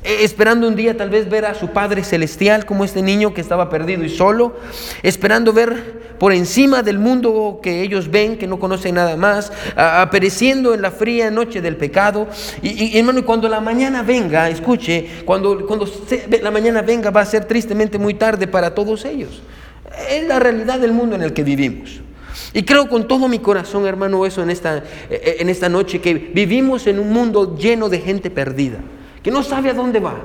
eh, 0.03 0.17
esperando 0.21 0.67
un 0.67 0.75
día 0.75 0.95
tal 0.95 1.09
vez 1.09 1.27
ver 1.27 1.45
a 1.45 1.55
su 1.55 1.69
Padre 1.69 2.03
Celestial 2.03 2.67
como 2.67 2.85
este 2.85 3.01
niño 3.01 3.33
que 3.33 3.41
estaba 3.41 3.71
perdido 3.71 4.03
y 4.03 4.09
solo, 4.09 4.55
esperando 5.01 5.51
ver 5.51 6.15
por 6.19 6.31
encima 6.31 6.83
del 6.83 6.99
mundo 6.99 7.59
que 7.63 7.81
ellos 7.81 8.11
ven, 8.11 8.37
que 8.37 8.45
no 8.45 8.59
conocen 8.59 8.93
nada 8.93 9.17
más, 9.17 9.51
apareciendo 9.75 10.75
en 10.75 10.83
la 10.83 10.91
fría 10.91 11.31
noche 11.31 11.59
del 11.59 11.75
pecado. 11.75 12.27
Y, 12.61 12.95
hermano, 12.99 13.25
cuando 13.25 13.49
la 13.49 13.61
mañana 13.61 14.03
venga, 14.03 14.47
escuche, 14.47 15.23
cuando, 15.25 15.65
cuando 15.65 15.89
la 16.39 16.51
mañana 16.51 16.83
venga 16.83 17.09
va 17.09 17.21
a 17.21 17.25
ser 17.25 17.45
tristemente 17.45 17.97
muy 17.97 18.13
tarde 18.13 18.45
para 18.45 18.75
todos 18.75 19.05
ellos. 19.05 19.41
Es 20.07 20.23
la 20.27 20.37
realidad 20.37 20.77
del 20.77 20.91
mundo 20.91 21.15
en 21.15 21.23
el 21.23 21.33
que 21.33 21.43
vivimos. 21.43 22.01
Y 22.57 22.63
creo 22.63 22.89
con 22.89 23.07
todo 23.07 23.29
mi 23.29 23.39
corazón, 23.39 23.85
hermano, 23.85 24.25
eso 24.25 24.43
en 24.43 24.49
esta, 24.49 24.83
en 25.09 25.47
esta 25.47 25.69
noche, 25.69 26.01
que 26.01 26.13
vivimos 26.13 26.87
en 26.87 26.99
un 26.99 27.13
mundo 27.13 27.55
lleno 27.55 27.87
de 27.87 27.99
gente 27.99 28.29
perdida 28.29 28.79
que 29.27 29.31
no 29.31 29.43
sabe 29.43 29.69
a 29.69 29.73
dónde 29.73 29.99
va, 29.99 30.15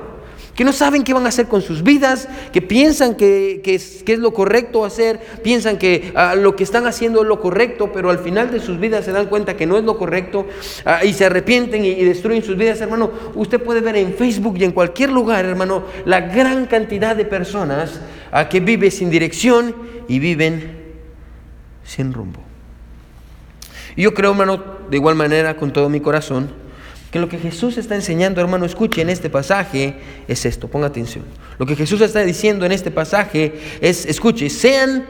que 0.55 0.63
no 0.63 0.71
saben 0.71 1.03
qué 1.03 1.13
van 1.13 1.25
a 1.25 1.27
hacer 1.27 1.47
con 1.47 1.61
sus 1.61 1.83
vidas, 1.83 2.29
que 2.53 2.61
piensan 2.61 3.15
que, 3.15 3.61
es, 3.65 4.05
lo 4.17 4.33
correcto 4.33 4.85
hacer, 4.85 5.19
piensan 5.43 5.77
que 5.77 6.13
ah, 6.15 6.35
lo 6.35 6.55
que 6.55 6.63
están 6.63 6.87
haciendo 6.87 7.21
es 7.21 7.27
lo 7.27 7.41
correcto, 7.41 7.91
pero 7.91 8.09
al 8.09 8.19
final 8.19 8.49
de 8.49 8.61
sus 8.61 8.79
vidas 8.79 9.03
se 9.03 9.11
dan 9.11 9.25
cuenta 9.25 9.57
que 9.57 9.65
no 9.65 9.77
es 9.77 9.83
lo 9.83 9.97
correcto 9.97 10.47
ah, 10.85 11.03
y 11.03 11.11
se 11.11 11.25
arrepienten 11.25 11.83
y, 11.83 11.95
destruyen 11.95 12.43
sus 12.43 12.55
vidas, 12.55 12.79
hermano. 12.79 13.11
Usted 13.35 13.61
puede 13.61 13.81
ver 13.81 13.97
en 13.97 14.13
Facebook 14.13 14.55
y 14.57 14.63
en 14.63 14.71
cualquier 14.71 15.11
lugar, 15.11 15.43
hermano, 15.43 15.83
la 16.05 16.21
gran 16.21 16.65
cantidad 16.67 17.13
de 17.13 17.25
personas 17.25 17.99
ah, 18.31 18.47
que 18.47 18.61
viven 18.61 18.89
sin 18.89 19.09
dirección 19.09 19.75
y 20.07 20.19
viven 20.19 20.82
sin 21.83 22.13
rumbo. 22.13 22.39
Y 23.95 24.03
yo 24.03 24.13
creo, 24.13 24.31
hermano, 24.31 24.63
de 24.89 24.97
igual 24.97 25.15
manera, 25.15 25.55
con 25.55 25.71
todo 25.71 25.89
mi 25.89 25.99
corazón, 25.99 26.49
que 27.11 27.19
lo 27.19 27.29
que 27.29 27.37
Jesús 27.37 27.77
está 27.77 27.93
enseñando, 27.93 28.41
hermano, 28.41 28.65
escuche 28.65 29.01
en 29.01 29.09
este 29.09 29.29
pasaje, 29.29 29.95
es 30.27 30.45
esto, 30.45 30.67
ponga 30.67 30.87
atención. 30.87 31.25
Lo 31.59 31.65
que 31.67 31.75
Jesús 31.75 32.01
está 32.01 32.21
diciendo 32.21 32.65
en 32.65 32.71
este 32.71 32.89
pasaje 32.89 33.53
es, 33.81 34.07
escuche, 34.07 34.49
sean 34.49 35.05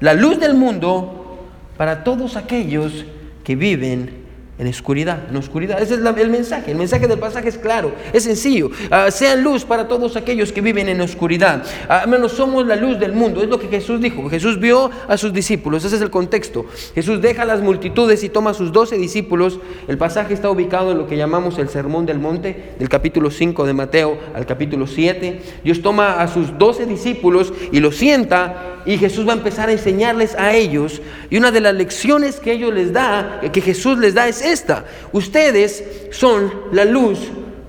la 0.00 0.14
luz 0.14 0.40
del 0.40 0.54
mundo 0.54 1.46
para 1.76 2.04
todos 2.04 2.36
aquellos 2.36 3.04
que 3.44 3.54
viven 3.54 4.21
en 4.62 4.68
oscuridad, 4.68 5.28
en 5.28 5.36
oscuridad. 5.36 5.82
Ese 5.82 5.94
es 5.94 6.00
el 6.00 6.30
mensaje. 6.30 6.70
El 6.70 6.78
mensaje 6.78 7.08
del 7.08 7.18
pasaje 7.18 7.48
es 7.48 7.58
claro, 7.58 7.92
es 8.12 8.22
sencillo. 8.22 8.70
Ah, 8.92 9.10
sean 9.10 9.42
luz 9.42 9.64
para 9.64 9.88
todos 9.88 10.14
aquellos 10.14 10.52
que 10.52 10.60
viven 10.60 10.88
en 10.88 11.00
oscuridad. 11.00 11.64
Al 11.88 12.02
ah, 12.02 12.06
menos 12.06 12.32
somos 12.32 12.64
la 12.64 12.76
luz 12.76 12.96
del 13.00 13.12
mundo. 13.12 13.42
Es 13.42 13.48
lo 13.48 13.58
que 13.58 13.66
Jesús 13.66 14.00
dijo. 14.00 14.30
Jesús 14.30 14.60
vio 14.60 14.88
a 15.08 15.16
sus 15.16 15.32
discípulos. 15.32 15.84
Ese 15.84 15.96
es 15.96 16.02
el 16.02 16.10
contexto. 16.10 16.64
Jesús 16.94 17.20
deja 17.20 17.42
a 17.42 17.44
las 17.44 17.60
multitudes 17.60 18.22
y 18.22 18.28
toma 18.28 18.50
a 18.50 18.54
sus 18.54 18.70
doce 18.70 18.96
discípulos. 18.98 19.58
El 19.88 19.98
pasaje 19.98 20.32
está 20.32 20.48
ubicado 20.48 20.92
en 20.92 20.98
lo 20.98 21.08
que 21.08 21.16
llamamos 21.16 21.58
el 21.58 21.68
Sermón 21.68 22.06
del 22.06 22.20
Monte, 22.20 22.74
del 22.78 22.88
capítulo 22.88 23.32
5 23.32 23.66
de 23.66 23.72
Mateo 23.72 24.16
al 24.32 24.46
capítulo 24.46 24.86
7. 24.86 25.40
Dios 25.64 25.82
toma 25.82 26.22
a 26.22 26.28
sus 26.28 26.56
doce 26.56 26.86
discípulos 26.86 27.52
y 27.72 27.80
los 27.80 27.96
sienta 27.96 28.68
y 28.84 28.98
Jesús 28.98 29.26
va 29.26 29.32
a 29.32 29.36
empezar 29.36 29.68
a 29.68 29.72
enseñarles 29.72 30.34
a 30.34 30.54
ellos. 30.54 31.00
Y 31.30 31.36
una 31.36 31.50
de 31.50 31.60
las 31.60 31.74
lecciones 31.74 32.40
que 32.40 32.52
ellos 32.52 32.74
les 32.74 32.92
da, 32.92 33.40
que 33.52 33.60
Jesús 33.60 33.98
les 33.98 34.14
da 34.14 34.28
es 34.28 34.42
esta. 34.52 34.84
Ustedes 35.12 35.84
son 36.10 36.52
la 36.72 36.84
luz 36.84 37.18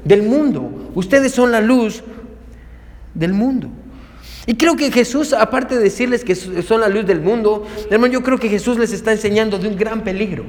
del 0.03 0.23
mundo. 0.23 0.91
Ustedes 0.95 1.31
son 1.31 1.51
la 1.51 1.61
luz 1.61 2.03
del 3.13 3.33
mundo. 3.33 3.69
Y 4.45 4.55
creo 4.55 4.75
que 4.75 4.91
Jesús, 4.91 5.31
aparte 5.33 5.77
de 5.77 5.83
decirles 5.83 6.23
que 6.23 6.35
son 6.35 6.81
la 6.81 6.89
luz 6.89 7.05
del 7.05 7.21
mundo, 7.21 7.65
hermano, 7.89 8.11
yo 8.11 8.21
creo 8.21 8.37
que 8.37 8.49
Jesús 8.49 8.77
les 8.77 8.91
está 8.91 9.11
enseñando 9.11 9.57
de 9.57 9.69
un 9.69 9.77
gran 9.77 10.03
peligro. 10.03 10.43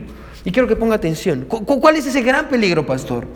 Y 0.44 0.50
quiero 0.50 0.68
que 0.68 0.76
ponga 0.76 0.96
atención. 0.96 1.46
¿Cuál 1.48 1.96
es 1.96 2.06
ese 2.06 2.20
gran 2.20 2.48
peligro, 2.48 2.84
pastor? 2.84 3.26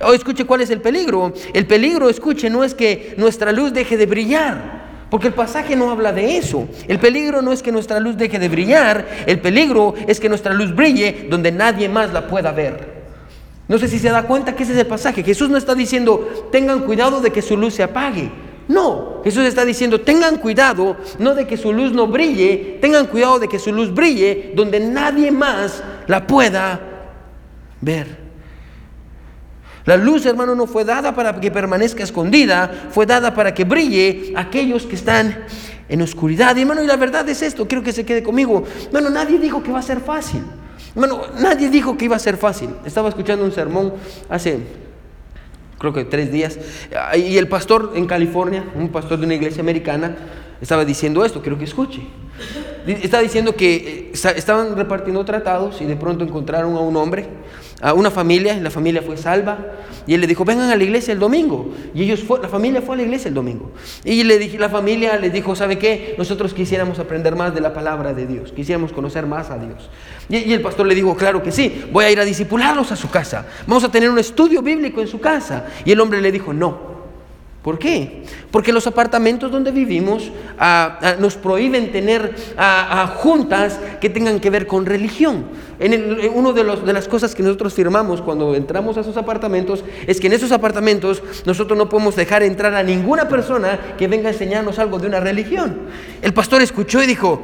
O 0.00 0.12
escuche, 0.12 0.44
¿cuál 0.44 0.60
es 0.60 0.70
el 0.70 0.80
peligro? 0.80 1.32
El 1.54 1.66
peligro, 1.66 2.10
escuche, 2.10 2.50
no 2.50 2.62
es 2.64 2.74
que 2.74 3.14
nuestra 3.16 3.52
luz 3.52 3.72
deje 3.72 3.96
de 3.96 4.06
brillar. 4.06 4.77
Porque 5.10 5.28
el 5.28 5.34
pasaje 5.34 5.74
no 5.74 5.90
habla 5.90 6.12
de 6.12 6.36
eso. 6.36 6.68
El 6.86 6.98
peligro 6.98 7.40
no 7.40 7.52
es 7.52 7.62
que 7.62 7.72
nuestra 7.72 7.98
luz 8.00 8.16
deje 8.16 8.38
de 8.38 8.48
brillar, 8.48 9.06
el 9.26 9.40
peligro 9.40 9.94
es 10.06 10.20
que 10.20 10.28
nuestra 10.28 10.52
luz 10.52 10.74
brille 10.74 11.26
donde 11.30 11.50
nadie 11.50 11.88
más 11.88 12.12
la 12.12 12.26
pueda 12.26 12.52
ver. 12.52 12.98
No 13.68 13.78
sé 13.78 13.88
si 13.88 13.98
se 13.98 14.10
da 14.10 14.22
cuenta 14.22 14.54
que 14.54 14.62
ese 14.62 14.72
es 14.72 14.78
el 14.78 14.86
pasaje. 14.86 15.22
Jesús 15.22 15.48
no 15.48 15.56
está 15.56 15.74
diciendo, 15.74 16.48
tengan 16.50 16.80
cuidado 16.80 17.20
de 17.20 17.30
que 17.30 17.42
su 17.42 17.56
luz 17.56 17.74
se 17.74 17.82
apague. 17.82 18.30
No, 18.68 19.22
Jesús 19.24 19.44
está 19.44 19.64
diciendo, 19.64 20.02
tengan 20.02 20.36
cuidado, 20.36 20.96
no 21.18 21.34
de 21.34 21.46
que 21.46 21.56
su 21.56 21.72
luz 21.72 21.92
no 21.92 22.06
brille, 22.06 22.78
tengan 22.82 23.06
cuidado 23.06 23.38
de 23.38 23.48
que 23.48 23.58
su 23.58 23.72
luz 23.72 23.94
brille 23.94 24.52
donde 24.54 24.78
nadie 24.78 25.30
más 25.30 25.82
la 26.06 26.26
pueda 26.26 26.78
ver. 27.80 28.27
La 29.88 29.96
luz, 29.96 30.26
hermano, 30.26 30.54
no 30.54 30.66
fue 30.66 30.84
dada 30.84 31.14
para 31.14 31.40
que 31.40 31.50
permanezca 31.50 32.04
escondida, 32.04 32.88
fue 32.90 33.06
dada 33.06 33.32
para 33.32 33.54
que 33.54 33.64
brille 33.64 34.34
aquellos 34.36 34.84
que 34.84 34.96
están 34.96 35.46
en 35.88 36.02
oscuridad. 36.02 36.58
Hermano, 36.58 36.82
y 36.82 36.86
la 36.86 36.96
verdad 36.96 37.26
es 37.26 37.40
esto, 37.40 37.66
quiero 37.66 37.82
que 37.82 37.94
se 37.94 38.04
quede 38.04 38.22
conmigo. 38.22 38.64
Bueno, 38.92 39.08
nadie 39.08 39.38
dijo 39.38 39.62
que 39.62 39.72
va 39.72 39.78
a 39.78 39.82
ser 39.82 40.00
fácil. 40.00 40.42
Hermano, 40.94 41.22
nadie 41.40 41.70
dijo 41.70 41.96
que 41.96 42.04
iba 42.04 42.16
a 42.16 42.18
ser 42.18 42.36
fácil. 42.36 42.68
Estaba 42.84 43.08
escuchando 43.08 43.46
un 43.46 43.50
sermón 43.50 43.94
hace, 44.28 44.58
creo 45.78 45.94
que 45.94 46.04
tres 46.04 46.30
días, 46.30 46.58
y 47.16 47.38
el 47.38 47.48
pastor 47.48 47.92
en 47.94 48.04
California, 48.04 48.66
un 48.74 48.90
pastor 48.90 49.18
de 49.18 49.24
una 49.24 49.36
iglesia 49.36 49.62
americana, 49.62 50.14
estaba 50.60 50.84
diciendo 50.84 51.24
esto, 51.24 51.40
quiero 51.40 51.56
que 51.56 51.64
escuche. 51.64 52.02
Está 52.88 53.20
diciendo 53.20 53.54
que 53.54 53.76
eh, 53.76 54.12
estaban 54.12 54.76
repartiendo 54.76 55.24
tratados 55.24 55.80
y 55.80 55.84
de 55.84 55.96
pronto 55.96 56.24
encontraron 56.24 56.76
a 56.76 56.80
un 56.80 56.96
hombre 56.96 57.28
a 57.80 57.94
una 57.94 58.10
familia, 58.10 58.54
y 58.54 58.60
la 58.60 58.70
familia 58.70 59.02
fue 59.02 59.16
salva, 59.16 59.58
y 60.06 60.14
él 60.14 60.20
le 60.20 60.26
dijo, 60.26 60.44
vengan 60.44 60.70
a 60.70 60.76
la 60.76 60.82
iglesia 60.82 61.12
el 61.12 61.20
domingo. 61.20 61.72
Y 61.94 62.02
ellos 62.02 62.24
fue, 62.24 62.40
la 62.40 62.48
familia 62.48 62.82
fue 62.82 62.94
a 62.94 62.98
la 62.98 63.04
iglesia 63.04 63.28
el 63.28 63.34
domingo. 63.34 63.70
Y 64.04 64.24
le 64.24 64.38
dije, 64.38 64.58
la 64.58 64.68
familia 64.68 65.16
les 65.16 65.32
dijo, 65.32 65.54
¿sabe 65.54 65.78
qué? 65.78 66.14
Nosotros 66.18 66.54
quisiéramos 66.54 66.98
aprender 66.98 67.36
más 67.36 67.54
de 67.54 67.60
la 67.60 67.72
palabra 67.72 68.14
de 68.14 68.26
Dios, 68.26 68.52
quisiéramos 68.52 68.92
conocer 68.92 69.26
más 69.26 69.50
a 69.50 69.58
Dios. 69.58 69.90
Y, 70.28 70.38
y 70.38 70.52
el 70.52 70.60
pastor 70.60 70.86
le 70.86 70.94
dijo, 70.94 71.16
claro 71.16 71.42
que 71.42 71.52
sí, 71.52 71.84
voy 71.92 72.06
a 72.06 72.10
ir 72.10 72.18
a 72.18 72.24
disipularlos 72.24 72.90
a 72.90 72.96
su 72.96 73.10
casa, 73.10 73.46
vamos 73.66 73.84
a 73.84 73.90
tener 73.90 74.10
un 74.10 74.18
estudio 74.18 74.60
bíblico 74.60 75.00
en 75.00 75.06
su 75.06 75.20
casa. 75.20 75.66
Y 75.84 75.92
el 75.92 76.00
hombre 76.00 76.20
le 76.20 76.32
dijo, 76.32 76.52
no, 76.52 76.97
¿Por 77.68 77.78
qué? 77.78 78.22
Porque 78.50 78.72
los 78.72 78.86
apartamentos 78.86 79.52
donde 79.52 79.70
vivimos 79.70 80.32
ah, 80.58 80.98
ah, 81.02 81.16
nos 81.18 81.36
prohíben 81.36 81.92
tener 81.92 82.34
ah, 82.56 83.14
juntas 83.18 83.78
que 84.00 84.08
tengan 84.08 84.40
que 84.40 84.48
ver 84.48 84.66
con 84.66 84.86
religión. 84.86 85.44
En 85.78 86.30
uno 86.34 86.54
de, 86.54 86.64
de 86.64 86.92
las 86.94 87.08
cosas 87.08 87.34
que 87.34 87.42
nosotros 87.42 87.74
firmamos 87.74 88.22
cuando 88.22 88.54
entramos 88.54 88.96
a 88.96 89.02
esos 89.02 89.18
apartamentos 89.18 89.84
es 90.06 90.18
que 90.18 90.28
en 90.28 90.32
esos 90.32 90.50
apartamentos 90.50 91.22
nosotros 91.44 91.76
no 91.76 91.90
podemos 91.90 92.16
dejar 92.16 92.42
entrar 92.42 92.72
a 92.72 92.82
ninguna 92.82 93.28
persona 93.28 93.78
que 93.98 94.08
venga 94.08 94.30
a 94.30 94.32
enseñarnos 94.32 94.78
algo 94.78 94.98
de 94.98 95.06
una 95.06 95.20
religión. 95.20 95.76
El 96.22 96.32
pastor 96.32 96.62
escuchó 96.62 97.02
y 97.02 97.06
dijo, 97.06 97.42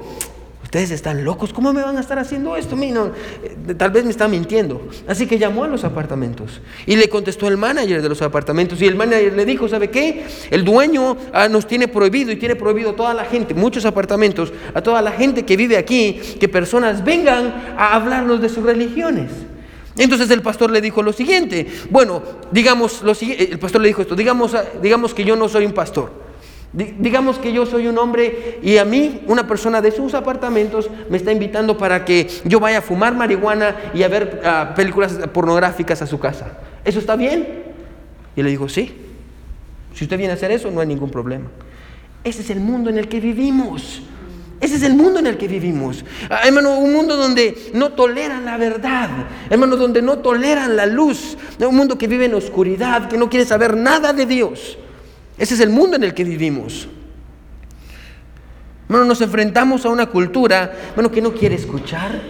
ustedes 0.75 0.90
están 0.90 1.23
locos, 1.23 1.52
¿cómo 1.52 1.73
me 1.73 1.83
van 1.83 1.99
a 1.99 2.00
estar 2.00 2.19
haciendo 2.19 2.57
esto? 2.57 2.76
Eh, 2.83 3.75
tal 3.78 3.93
vez 3.93 4.04
me 4.04 4.11
está 4.11 4.26
mintiendo. 4.26 4.88
Así 5.07 5.25
que 5.25 5.38
llamó 5.38 5.62
a 5.62 5.69
los 5.69 5.85
apartamentos 5.85 6.61
y 6.85 6.97
le 6.97 7.09
contestó 7.09 7.47
el 7.47 7.57
manager 7.57 8.02
de 8.02 8.09
los 8.09 8.21
apartamentos 8.23 8.83
y 8.83 8.87
el 8.87 8.97
manager 8.97 9.35
le 9.35 9.45
dijo, 9.45 9.69
¿sabe 9.69 9.90
qué? 9.90 10.26
El 10.50 10.64
dueño 10.64 11.16
ah, 11.33 11.49
nos 11.49 11.69
tiene 11.69 11.87
prohibido 11.87 12.33
y 12.33 12.37
tiene 12.37 12.57
prohibido 12.57 12.90
a 12.90 12.97
toda 12.97 13.14
la 13.14 13.25
gente, 13.25 13.54
muchos 13.54 13.85
apartamentos, 13.85 14.52
a 14.75 14.81
toda 14.81 15.00
la 15.00 15.12
gente 15.12 15.45
que 15.45 15.57
vive 15.57 15.76
aquí, 15.76 16.21
que 16.40 16.49
personas 16.49 17.04
vengan 17.04 17.54
a 17.78 17.95
hablarnos 17.95 18.43
de 18.43 18.49
sus 18.49 18.64
religiones. 18.64 19.31
Entonces 19.97 20.28
el 20.31 20.43
pastor 20.43 20.73
le 20.73 20.81
dijo 20.81 21.04
lo 21.04 21.12
siguiente, 21.12 21.69
bueno, 21.88 22.21
digamos, 22.50 23.00
lo, 23.04 23.12
el 23.12 23.61
pastor 23.61 23.81
le 23.81 23.87
dijo 23.87 24.02
esto, 24.02 24.16
digamos, 24.16 24.57
ah, 24.57 24.64
digamos 24.83 25.14
que 25.14 25.23
yo 25.23 25.37
no 25.37 25.49
soy 25.49 25.66
un 25.66 25.73
pastor. 25.73 26.25
Digamos 26.75 27.38
que 27.38 27.52
yo 27.52 27.66
soy 27.66 27.87
un 27.87 27.97
hombre 27.99 28.59
y 28.61 28.78
a 28.78 28.85
mí 28.85 29.21
una 29.28 29.47
persona 29.47 29.81
de 29.81 29.93
sus 29.93 30.12
apartamentos 30.12 30.90
me 31.09 31.16
está 31.16 31.31
invitando 31.31 31.78
para 31.78 32.04
que 32.04 32.28
yo 32.45 32.59
vaya 32.59 32.78
a 32.78 32.83
fumar 32.83 33.14
marihuana 33.14 33.76
y 33.95 34.02
a 34.02 34.09
ver 34.09 34.40
ah, 34.45 34.73
películas 34.75 35.12
pornográficas 35.33 36.02
a 36.02 36.07
su 36.09 36.19
casa. 36.19 36.59
¿Eso 36.85 36.99
está 36.99 37.14
bien? 37.14 37.62
Y 38.35 38.43
le 38.43 38.50
digo, 38.50 38.69
sí. 38.69 38.93
Si 39.95 40.02
usted 40.02 40.19
viene 40.19 40.33
a 40.33 40.35
hacer 40.35 40.50
eso, 40.50 40.69
no 40.73 40.81
hay 40.81 40.88
ningún 40.88 41.11
problema. 41.11 41.47
Ese 42.25 42.43
es 42.43 42.50
el 42.50 42.59
mundo 42.59 42.90
en 42.90 42.99
el 42.99 43.07
que 43.07 43.21
vivimos. 43.21 44.02
Ese 44.61 44.75
es 44.75 44.83
el 44.83 44.95
mundo 44.95 45.21
en 45.21 45.28
el 45.28 45.37
que 45.37 45.47
vivimos. 45.47 46.04
Ah, 46.28 46.40
hermano, 46.45 46.76
un 46.76 46.93
mundo 46.93 47.16
donde 47.16 47.71
no 47.73 47.93
toleran 47.93 48.45
la 48.45 48.57
verdad. 48.57 49.11
Hermano, 49.49 49.76
donde 49.76 50.02
no 50.02 50.19
toleran 50.19 50.75
la 50.75 50.87
luz. 50.87 51.37
Un 51.61 51.76
mundo 51.76 51.97
que 51.97 52.09
vive 52.09 52.25
en 52.25 52.35
oscuridad, 52.35 53.09
que 53.09 53.16
no 53.16 53.31
quiere 53.31 53.47
saber 53.47 53.76
nada 53.76 54.12
de 54.12 54.26
Dios. 54.26 54.76
Ese 55.36 55.54
es 55.54 55.60
el 55.60 55.70
mundo 55.70 55.96
en 55.96 56.04
el 56.04 56.14
que 56.14 56.24
vivimos. 56.24 56.88
Bueno, 58.88 59.04
nos 59.04 59.20
enfrentamos 59.20 59.84
a 59.84 59.88
una 59.88 60.06
cultura, 60.06 60.72
bueno, 60.94 61.10
que 61.10 61.22
no 61.22 61.32
quiere 61.32 61.54
escuchar. 61.54 62.20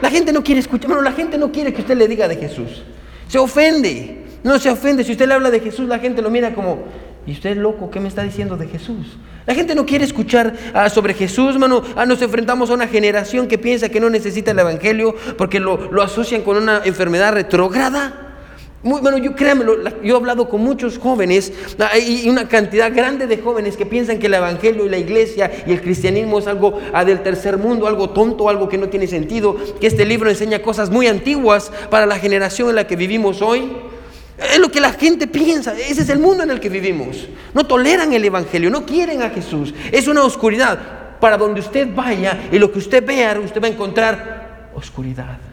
La 0.00 0.10
gente 0.10 0.32
no 0.32 0.42
quiere 0.42 0.60
escuchar, 0.60 0.88
bueno, 0.88 1.02
la 1.02 1.12
gente 1.12 1.38
no 1.38 1.52
quiere 1.52 1.72
que 1.72 1.82
usted 1.82 1.96
le 1.96 2.08
diga 2.08 2.26
de 2.28 2.36
Jesús. 2.36 2.82
Se 3.28 3.38
ofende. 3.38 4.24
No 4.42 4.58
se 4.58 4.70
ofende. 4.70 5.04
Si 5.04 5.12
usted 5.12 5.28
le 5.28 5.34
habla 5.34 5.50
de 5.50 5.60
Jesús, 5.60 5.86
la 5.88 5.98
gente 5.98 6.22
lo 6.22 6.30
mira 6.30 6.54
como, 6.54 6.84
¿y 7.26 7.32
usted 7.32 7.50
es 7.50 7.56
loco? 7.56 7.90
¿Qué 7.90 8.00
me 8.00 8.08
está 8.08 8.22
diciendo 8.22 8.56
de 8.56 8.66
Jesús? 8.66 9.16
La 9.46 9.54
gente 9.54 9.74
no 9.74 9.86
quiere 9.86 10.04
escuchar 10.04 10.54
ah, 10.74 10.88
sobre 10.88 11.14
Jesús, 11.14 11.54
hermano. 11.54 11.82
Ah, 11.94 12.06
nos 12.06 12.22
enfrentamos 12.22 12.70
a 12.70 12.74
una 12.74 12.88
generación 12.88 13.46
que 13.46 13.58
piensa 13.58 13.88
que 13.88 14.00
no 14.00 14.10
necesita 14.10 14.50
el 14.50 14.58
Evangelio 14.58 15.14
porque 15.36 15.60
lo, 15.60 15.90
lo 15.92 16.02
asocian 16.02 16.42
con 16.42 16.56
una 16.56 16.82
enfermedad 16.84 17.32
retrógrada. 17.32 18.31
Bueno, 18.82 19.16
yo 19.18 19.36
créanmelo, 19.36 19.76
yo 20.02 20.14
he 20.14 20.16
hablado 20.16 20.48
con 20.48 20.60
muchos 20.60 20.98
jóvenes 20.98 21.52
ah, 21.78 21.96
y 21.98 22.28
una 22.28 22.48
cantidad 22.48 22.92
grande 22.92 23.28
de 23.28 23.38
jóvenes 23.38 23.76
que 23.76 23.86
piensan 23.86 24.18
que 24.18 24.26
el 24.26 24.34
evangelio 24.34 24.84
y 24.84 24.88
la 24.88 24.98
iglesia 24.98 25.50
y 25.66 25.72
el 25.72 25.80
cristianismo 25.80 26.40
es 26.40 26.48
algo 26.48 26.80
ah, 26.92 27.04
del 27.04 27.22
tercer 27.22 27.58
mundo, 27.58 27.86
algo 27.86 28.10
tonto, 28.10 28.48
algo 28.48 28.68
que 28.68 28.78
no 28.78 28.88
tiene 28.88 29.06
sentido, 29.06 29.56
que 29.80 29.86
este 29.86 30.04
libro 30.04 30.28
enseña 30.28 30.62
cosas 30.62 30.90
muy 30.90 31.06
antiguas 31.06 31.70
para 31.90 32.06
la 32.06 32.18
generación 32.18 32.70
en 32.70 32.74
la 32.74 32.86
que 32.86 32.96
vivimos 32.96 33.40
hoy. 33.40 33.70
Es 34.52 34.58
lo 34.58 34.72
que 34.72 34.80
la 34.80 34.92
gente 34.92 35.28
piensa, 35.28 35.74
ese 35.78 36.02
es 36.02 36.08
el 36.08 36.18
mundo 36.18 36.42
en 36.42 36.50
el 36.50 36.58
que 36.58 36.68
vivimos. 36.68 37.28
No 37.54 37.64
toleran 37.64 38.12
el 38.12 38.24
evangelio, 38.24 38.68
no 38.68 38.84
quieren 38.84 39.22
a 39.22 39.30
Jesús. 39.30 39.72
Es 39.92 40.08
una 40.08 40.24
oscuridad. 40.24 40.80
Para 41.20 41.36
donde 41.36 41.60
usted 41.60 41.86
vaya 41.94 42.48
y 42.50 42.58
lo 42.58 42.72
que 42.72 42.80
usted 42.80 43.06
vea, 43.06 43.38
usted 43.38 43.62
va 43.62 43.68
a 43.68 43.70
encontrar 43.70 44.70
oscuridad. 44.74 45.51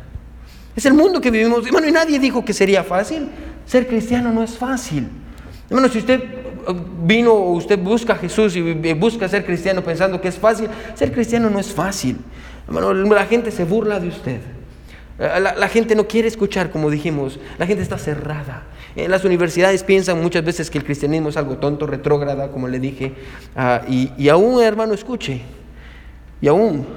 Es 0.75 0.85
el 0.85 0.93
mundo 0.93 1.19
que 1.19 1.31
vivimos. 1.31 1.65
Hermano, 1.65 1.87
y 1.87 1.91
nadie 1.91 2.19
dijo 2.19 2.43
que 2.43 2.53
sería 2.53 2.83
fácil. 2.83 3.29
Ser 3.65 3.87
cristiano 3.87 4.31
no 4.31 4.43
es 4.43 4.57
fácil. 4.57 5.07
Hermano, 5.69 5.89
si 5.89 5.99
usted 5.99 6.21
uh, 6.67 6.73
vino 7.05 7.33
o 7.33 7.51
usted 7.53 7.77
busca 7.77 8.13
a 8.13 8.15
Jesús 8.15 8.55
y 8.55 8.61
busca 8.93 9.27
ser 9.27 9.45
cristiano 9.45 9.83
pensando 9.83 10.19
que 10.19 10.27
es 10.27 10.37
fácil, 10.37 10.67
ser 10.95 11.11
cristiano 11.11 11.49
no 11.49 11.59
es 11.59 11.71
fácil. 11.71 12.17
Hermano, 12.67 12.93
la 12.93 13.25
gente 13.25 13.51
se 13.51 13.63
burla 13.65 13.99
de 13.99 14.07
usted. 14.07 14.39
Eh, 15.19 15.39
la, 15.39 15.67
gente 15.67 15.95
no 15.95 16.07
quiere 16.07 16.27
escuchar, 16.27 16.71
como 16.71 16.89
dijimos. 16.89 17.39
La 17.57 17.67
gente 17.67 17.83
está 17.83 17.97
cerrada. 17.97 18.63
En 18.95 19.11
las 19.11 19.23
universidades 19.25 19.83
piensan 19.83 20.21
muchas 20.21 20.43
veces 20.43 20.71
que 20.71 20.77
el 20.77 20.83
cristianismo 20.83 21.29
es 21.29 21.37
algo 21.37 21.57
tonto, 21.57 21.85
retrógrada, 21.85 22.49
como 22.49 22.67
le 22.67 22.79
dije. 22.79 23.13
Ah, 23.55 23.81
y, 23.87 24.11
y 24.17 24.29
aún, 24.29 24.63
hermano, 24.63 24.93
escuche. 24.93 25.41
Y 26.41 26.47
aún 26.47 26.87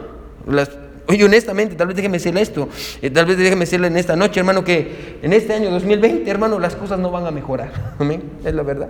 las 0.47 0.71
Oye, 1.09 1.25
honestamente, 1.25 1.75
tal 1.75 1.88
vez 1.88 1.97
déjeme 1.97 2.18
decirle 2.18 2.42
esto, 2.42 2.68
eh, 3.00 3.11
tal 3.11 3.26
vez 3.26 3.37
déjeme 3.37 3.61
decirle 3.61 3.88
en 3.88 3.97
esta 3.97 4.14
noche, 4.16 4.40
hermano, 4.40 4.62
que 4.62 5.18
en 5.23 5.32
este 5.32 5.52
año 5.52 5.71
2020, 5.71 6.30
hermano, 6.30 6.59
las 6.59 6.76
cosas 6.76 6.99
no 6.99 7.11
van 7.11 7.26
a 7.26 7.30
mejorar. 7.30 7.73
Amén, 7.99 8.23
es 8.44 8.54
la 8.54 8.62
verdad. 8.62 8.88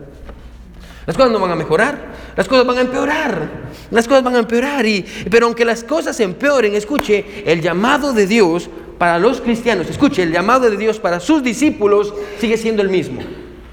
Las 1.06 1.16
cosas 1.16 1.32
no 1.32 1.40
van 1.40 1.50
a 1.50 1.56
mejorar, 1.56 1.98
las 2.36 2.46
cosas 2.46 2.64
van 2.64 2.78
a 2.78 2.80
empeorar, 2.82 3.48
las 3.90 4.06
cosas 4.06 4.22
van 4.22 4.36
a 4.36 4.38
empeorar. 4.38 4.86
Y, 4.86 5.04
pero 5.30 5.46
aunque 5.46 5.64
las 5.64 5.82
cosas 5.82 6.20
empeoren, 6.20 6.74
escuche, 6.74 7.42
el 7.44 7.60
llamado 7.60 8.12
de 8.12 8.26
Dios 8.26 8.70
para 8.98 9.18
los 9.18 9.40
cristianos, 9.40 9.88
escuche, 9.90 10.22
el 10.22 10.30
llamado 10.30 10.70
de 10.70 10.76
Dios 10.76 11.00
para 11.00 11.18
sus 11.18 11.42
discípulos 11.42 12.14
sigue 12.38 12.56
siendo 12.56 12.82
el 12.82 12.88
mismo. 12.88 13.20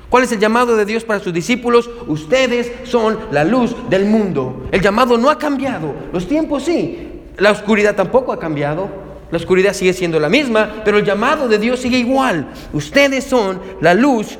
¿Cuál 0.09 0.23
es 0.23 0.31
el 0.31 0.39
llamado 0.39 0.75
de 0.75 0.85
Dios 0.85 1.03
para 1.03 1.19
sus 1.19 1.31
discípulos? 1.31 1.87
Ustedes 2.07 2.71
son 2.83 3.19
la 3.29 3.43
luz 3.43 3.75
del 3.91 4.05
mundo. 4.05 4.67
El 4.71 4.81
llamado 4.81 5.19
no 5.19 5.29
ha 5.29 5.37
cambiado, 5.37 5.93
los 6.11 6.27
tiempos 6.27 6.63
sí, 6.63 7.08
la 7.39 7.51
oscuridad 7.51 7.95
tampoco 7.95 8.31
ha 8.31 8.39
cambiado. 8.39 8.89
La 9.31 9.37
oscuridad 9.37 9.73
sigue 9.73 9.93
siendo 9.93 10.19
la 10.19 10.29
misma, 10.29 10.81
pero 10.83 10.97
el 10.97 11.05
llamado 11.05 11.47
de 11.47 11.59
Dios 11.59 11.79
sigue 11.79 11.97
igual. 11.97 12.47
Ustedes 12.73 13.23
son 13.23 13.61
la 13.79 13.93
luz 13.93 14.37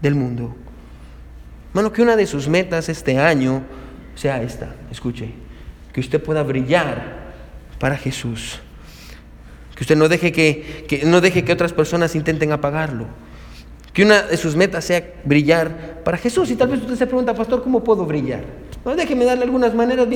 del 0.00 0.14
mundo. 0.14 0.56
Hermano, 1.70 1.92
que 1.92 2.02
una 2.02 2.16
de 2.16 2.26
sus 2.26 2.48
metas 2.48 2.88
este 2.88 3.18
año 3.18 3.62
sea 4.16 4.42
esta. 4.42 4.74
Escuche, 4.90 5.30
que 5.92 6.00
usted 6.00 6.20
pueda 6.22 6.42
brillar 6.42 7.32
para 7.78 7.96
Jesús. 7.96 8.58
Que 9.76 9.84
usted 9.84 9.96
no 9.96 10.08
deje 10.08 10.32
que, 10.32 10.84
que, 10.88 11.04
no 11.04 11.20
deje 11.20 11.44
que 11.44 11.52
otras 11.52 11.72
personas 11.72 12.16
intenten 12.16 12.50
apagarlo. 12.50 13.06
Que 13.92 14.02
una 14.02 14.22
de 14.22 14.36
sus 14.36 14.56
metas 14.56 14.84
sea 14.84 15.14
brillar 15.24 16.02
para 16.04 16.18
Jesús. 16.18 16.50
Y 16.50 16.56
tal 16.56 16.68
vez 16.68 16.80
usted 16.80 16.96
se 16.96 17.06
pregunta, 17.06 17.34
pastor, 17.34 17.62
¿cómo 17.62 17.84
puedo 17.84 18.04
brillar? 18.04 18.42
Déjeme 18.84 19.24
darle 19.24 19.44
algunas 19.44 19.74
maneras. 19.74 20.06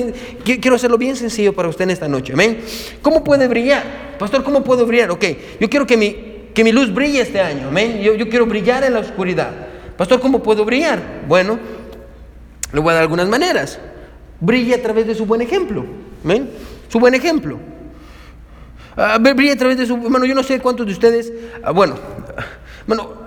Quiero 0.43 0.75
hacerlo 0.75 0.97
bien 0.97 1.15
sencillo 1.15 1.53
para 1.53 1.69
usted 1.69 1.83
en 1.83 1.91
esta 1.91 2.07
noche. 2.07 2.33
Amén. 2.33 2.61
¿Cómo 3.01 3.23
puede 3.23 3.47
brillar? 3.47 3.83
Pastor, 4.17 4.43
¿cómo 4.43 4.63
puedo 4.63 4.85
brillar? 4.85 5.11
Ok, 5.11 5.23
yo 5.59 5.69
quiero 5.69 5.85
que 5.85 5.97
mi, 5.97 6.15
que 6.53 6.63
mi 6.63 6.71
luz 6.71 6.93
brille 6.93 7.21
este 7.21 7.39
año. 7.39 7.67
Amén. 7.67 8.01
Yo, 8.01 8.15
yo 8.15 8.27
quiero 8.27 8.45
brillar 8.45 8.83
en 8.83 8.93
la 8.93 8.99
oscuridad. 8.99 9.51
Pastor, 9.97 10.19
¿cómo 10.19 10.41
puedo 10.41 10.65
brillar? 10.65 11.23
Bueno, 11.27 11.59
le 12.73 12.79
voy 12.79 12.91
a 12.91 12.93
dar 12.95 13.03
algunas 13.03 13.27
maneras. 13.27 13.79
Brille 14.39 14.75
a 14.75 14.81
través 14.81 15.07
de 15.07 15.15
su 15.15 15.25
buen 15.25 15.41
ejemplo. 15.41 15.85
Amén. 16.23 16.49
Su 16.89 16.99
buen 16.99 17.13
ejemplo. 17.13 17.59
Uh, 18.97 19.19
brille 19.35 19.51
a 19.51 19.57
través 19.57 19.77
de 19.77 19.85
su. 19.85 19.97
Bueno, 19.97 20.25
yo 20.25 20.33
no 20.33 20.43
sé 20.43 20.59
cuántos 20.59 20.85
de 20.85 20.93
ustedes. 20.93 21.31
Uh, 21.67 21.73
bueno, 21.73 21.95
bueno 22.87 23.24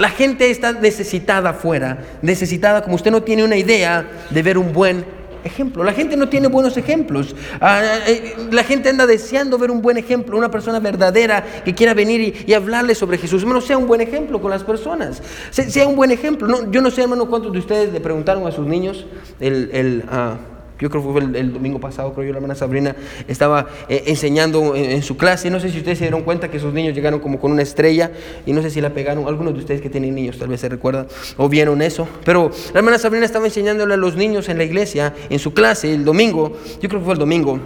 la 0.00 0.08
gente 0.08 0.50
está 0.50 0.72
necesitada 0.72 1.50
afuera, 1.50 1.98
necesitada 2.22 2.82
como 2.82 2.96
usted 2.96 3.10
no 3.10 3.22
tiene 3.22 3.44
una 3.44 3.58
idea 3.58 4.08
de 4.30 4.42
ver 4.42 4.56
un 4.56 4.72
buen 4.72 5.04
ejemplo. 5.44 5.84
La 5.84 5.92
gente 5.92 6.16
no 6.16 6.30
tiene 6.30 6.48
buenos 6.48 6.78
ejemplos. 6.78 7.36
Ah, 7.60 7.82
eh, 8.06 8.34
la 8.50 8.64
gente 8.64 8.88
anda 8.88 9.06
deseando 9.06 9.58
ver 9.58 9.70
un 9.70 9.82
buen 9.82 9.98
ejemplo, 9.98 10.38
una 10.38 10.50
persona 10.50 10.80
verdadera 10.80 11.44
que 11.66 11.74
quiera 11.74 11.92
venir 11.92 12.44
y, 12.46 12.54
hablarle 12.54 12.94
sobre 12.94 13.18
Jesús. 13.18 13.42
Hermano, 13.42 13.60
sea 13.60 13.76
un 13.76 13.86
buen 13.86 14.00
ejemplo 14.00 14.40
con 14.40 14.50
las 14.50 14.64
personas. 14.64 15.22
Sea, 15.50 15.86
un 15.86 15.96
buen 15.96 16.10
ejemplo. 16.10 16.48
No, 16.48 16.70
yo 16.70 16.80
no 16.80 16.90
sé, 16.90 17.02
hermano, 17.02 17.28
cuántos 17.28 17.52
de 17.52 17.58
ustedes 17.58 17.92
le 17.92 18.00
preguntaron 18.00 18.46
a 18.46 18.52
sus 18.52 18.66
niños 18.66 19.04
el... 19.38 19.68
el 19.72 20.04
uh, 20.10 20.59
yo 20.80 20.88
creo 20.88 21.02
que 21.02 21.12
fue 21.12 21.22
el, 21.38 21.52
domingo 21.52 21.78
pasado, 21.78 22.12
creo 22.14 22.26
yo, 22.26 22.32
la 22.32 22.38
hermana 22.38 22.54
Sabrina 22.54 22.96
estaba 23.28 23.68
eh, 23.88 24.04
enseñando 24.06 24.74
en, 24.74 25.02
su 25.02 25.16
clase. 25.16 25.50
No 25.50 25.60
sé 25.60 25.70
si 25.70 25.78
ustedes 25.78 25.98
se 25.98 26.04
dieron 26.04 26.22
cuenta 26.22 26.50
que 26.50 26.58
sus 26.58 26.72
niños 26.72 26.94
llegaron 26.94 27.20
como 27.20 27.38
con 27.38 27.52
una 27.52 27.62
estrella 27.62 28.10
y 28.46 28.52
no 28.52 28.62
sé 28.62 28.70
si 28.70 28.80
la 28.80 28.90
pegaron. 28.90 29.26
Algunos 29.26 29.54
de 29.54 29.60
ustedes 29.60 29.80
que 29.80 29.90
tienen 29.90 30.14
niños 30.14 30.38
tal 30.38 30.48
vez 30.48 30.60
se 30.60 30.68
recuerdan 30.68 31.06
o 31.36 31.48
vieron 31.48 31.82
eso. 31.82 32.08
Pero 32.24 32.50
la 32.72 32.80
hermana 32.80 32.98
Sabrina 32.98 33.26
estaba 33.26 33.46
enseñándole 33.46 33.94
a 33.94 33.96
los 33.96 34.16
niños 34.16 34.48
en 34.48 34.58
la 34.58 34.64
iglesia, 34.64 35.14
en 35.28 35.38
su 35.38 35.52
clase, 35.52 35.92
el 35.92 36.04
domingo. 36.04 36.52
Yo 36.80 36.88
creo 36.88 37.00
que 37.00 37.04
fue 37.04 37.14
el 37.14 37.20
domingo 37.20 37.60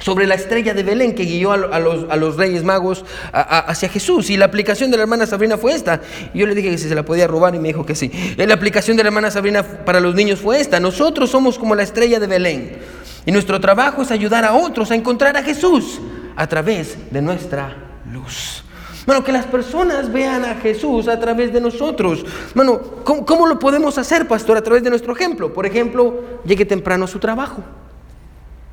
sobre 0.00 0.26
la 0.26 0.34
estrella 0.34 0.74
de 0.74 0.82
Belén 0.82 1.14
que 1.14 1.24
guió 1.24 1.52
a, 1.52 1.56
los, 1.56 2.10
a 2.10 2.16
los, 2.16 2.36
reyes 2.36 2.64
magos 2.64 3.04
hacia 3.32 3.88
Jesús. 3.88 4.30
Y 4.30 4.36
la 4.36 4.46
aplicación 4.46 4.90
de 4.90 4.96
la 4.96 5.04
hermana 5.04 5.26
Sabrina 5.26 5.56
fue 5.56 5.72
esta. 5.72 6.00
yo 6.34 6.46
le 6.46 6.54
dije 6.54 6.70
que 6.70 6.78
si 6.78 6.88
se 6.88 6.94
la 6.94 7.04
podía 7.04 7.26
robar 7.26 7.54
y 7.54 7.58
me 7.58 7.68
dijo 7.68 7.86
que 7.86 7.94
sí. 7.94 8.10
La 8.36 8.54
aplicación 8.54 8.96
de 8.96 9.02
la 9.04 9.08
hermana 9.08 9.30
Sabrina 9.30 9.62
para 9.62 10.00
los 10.00 10.14
niños 10.14 10.40
fue 10.40 10.60
esta. 10.60 10.80
Nosotros 10.80 11.30
somos 11.30 11.58
como 11.58 11.74
la 11.74 11.82
estrella 11.82 12.18
de 12.18 12.26
Belén. 12.26 12.78
Y 13.26 13.32
nuestro 13.32 13.60
trabajo 13.60 14.02
es 14.02 14.10
ayudar 14.10 14.44
a 14.44 14.54
otros 14.54 14.90
a 14.90 14.94
encontrar 14.94 15.36
a 15.36 15.42
Jesús 15.42 16.00
a 16.36 16.46
través 16.46 16.96
de 17.10 17.20
nuestra 17.20 17.76
luz. 18.10 18.64
Bueno, 19.06 19.24
que 19.24 19.32
las 19.32 19.46
personas 19.46 20.12
vean 20.12 20.44
a 20.44 20.54
Jesús 20.56 21.08
a 21.08 21.18
través 21.18 21.52
de 21.52 21.60
nosotros. 21.60 22.24
Bueno, 22.54 22.80
¿cómo, 23.04 23.26
¿cómo, 23.26 23.46
lo 23.46 23.58
podemos 23.58 23.98
hacer, 23.98 24.28
pastor? 24.28 24.56
A 24.56 24.62
través 24.62 24.82
de 24.82 24.90
nuestro 24.90 25.12
ejemplo. 25.12 25.52
Por 25.52 25.66
ejemplo, 25.66 26.22
llegue 26.44 26.64
temprano 26.64 27.04
a 27.06 27.08
su 27.08 27.18
trabajo. 27.18 27.62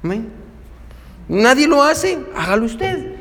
Amén. 0.03 0.46
Nadie 1.29 1.67
lo 1.67 1.83
hace, 1.83 2.19
hágalo 2.35 2.65
usted. 2.65 3.15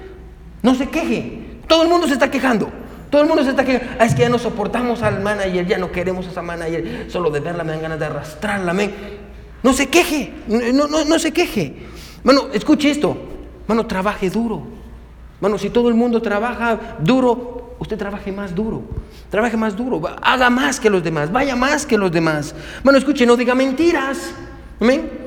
No 0.62 0.74
se 0.74 0.88
queje. 0.88 1.60
Todo 1.66 1.82
el 1.82 1.88
mundo 1.88 2.06
se 2.06 2.14
está 2.14 2.30
quejando. 2.30 2.70
Todo 3.10 3.22
el 3.22 3.28
mundo 3.28 3.42
se 3.44 3.50
está 3.50 3.64
quejando. 3.64 3.96
Ah, 3.98 4.04
es 4.04 4.14
que 4.14 4.22
ya 4.22 4.28
no 4.28 4.38
soportamos 4.38 5.02
al 5.02 5.20
manager, 5.22 5.66
ya 5.66 5.78
no 5.78 5.90
queremos 5.90 6.26
a 6.26 6.30
esa 6.30 6.42
manager. 6.42 7.06
Solo 7.08 7.30
de 7.30 7.40
verla 7.40 7.64
me 7.64 7.72
dan 7.72 7.82
ganas 7.82 7.98
de 7.98 8.06
arrastrarla. 8.06 8.74
No 9.62 9.72
se 9.72 9.88
queje, 9.88 10.32
no, 10.48 10.86
no, 10.86 11.04
no 11.04 11.18
se 11.18 11.32
queje. 11.32 11.74
Bueno, 12.22 12.48
escuche 12.52 12.90
esto. 12.90 13.16
Bueno, 13.66 13.86
trabaje 13.86 14.30
duro. 14.30 14.62
Bueno, 15.40 15.58
si 15.58 15.70
todo 15.70 15.88
el 15.88 15.94
mundo 15.94 16.22
trabaja 16.22 16.96
duro, 17.00 17.76
usted 17.78 17.98
trabaje 17.98 18.32
más 18.32 18.54
duro. 18.54 18.82
Trabaje 19.30 19.56
más 19.56 19.76
duro. 19.76 20.00
Haga 20.22 20.50
más 20.50 20.78
que 20.78 20.88
los 20.88 21.02
demás. 21.02 21.32
Vaya 21.32 21.56
más 21.56 21.84
que 21.84 21.98
los 21.98 22.12
demás. 22.12 22.54
Bueno, 22.84 22.98
escuche, 22.98 23.26
no 23.26 23.36
diga 23.36 23.54
mentiras. 23.54 24.32
Amén. 24.80 25.25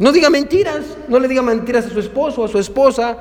No 0.00 0.12
diga 0.12 0.30
mentiras, 0.30 0.96
no 1.08 1.18
le 1.20 1.28
diga 1.28 1.42
mentiras 1.42 1.84
a 1.84 1.90
su 1.90 2.00
esposo, 2.00 2.42
a 2.42 2.48
su 2.48 2.58
esposa, 2.58 3.18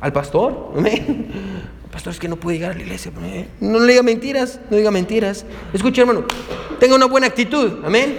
al 0.00 0.12
pastor. 0.12 0.72
El 0.76 1.90
pastor 1.90 2.12
es 2.12 2.20
que 2.20 2.28
no 2.28 2.36
puede 2.36 2.58
llegar 2.58 2.70
a 2.70 2.74
la 2.74 2.82
iglesia. 2.82 3.10
No 3.58 3.80
le 3.80 3.86
diga 3.88 4.04
mentiras, 4.04 4.60
no 4.70 4.76
diga 4.76 4.92
mentiras. 4.92 5.44
Escuche, 5.72 6.02
hermano, 6.02 6.24
tenga 6.78 6.94
una 6.94 7.06
buena 7.06 7.26
actitud. 7.26 7.84
Amén. 7.84 8.16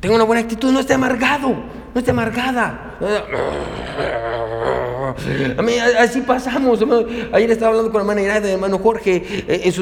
Tenga 0.00 0.14
una 0.14 0.24
buena 0.24 0.42
actitud, 0.42 0.70
no 0.70 0.80
esté 0.80 0.92
amargado, 0.92 1.48
no 1.48 1.98
esté 1.98 2.10
amargada. 2.10 2.98
Así 5.98 6.20
pasamos. 6.20 6.80
Ayer 7.32 7.50
estaba 7.50 7.70
hablando 7.70 7.90
con 7.90 7.98
la 7.98 8.02
hermana 8.02 8.22
Iraida, 8.22 8.48
el 8.48 8.54
hermano 8.54 8.78
Jorge, 8.78 9.22
eh, 9.48 9.62
en, 9.64 9.72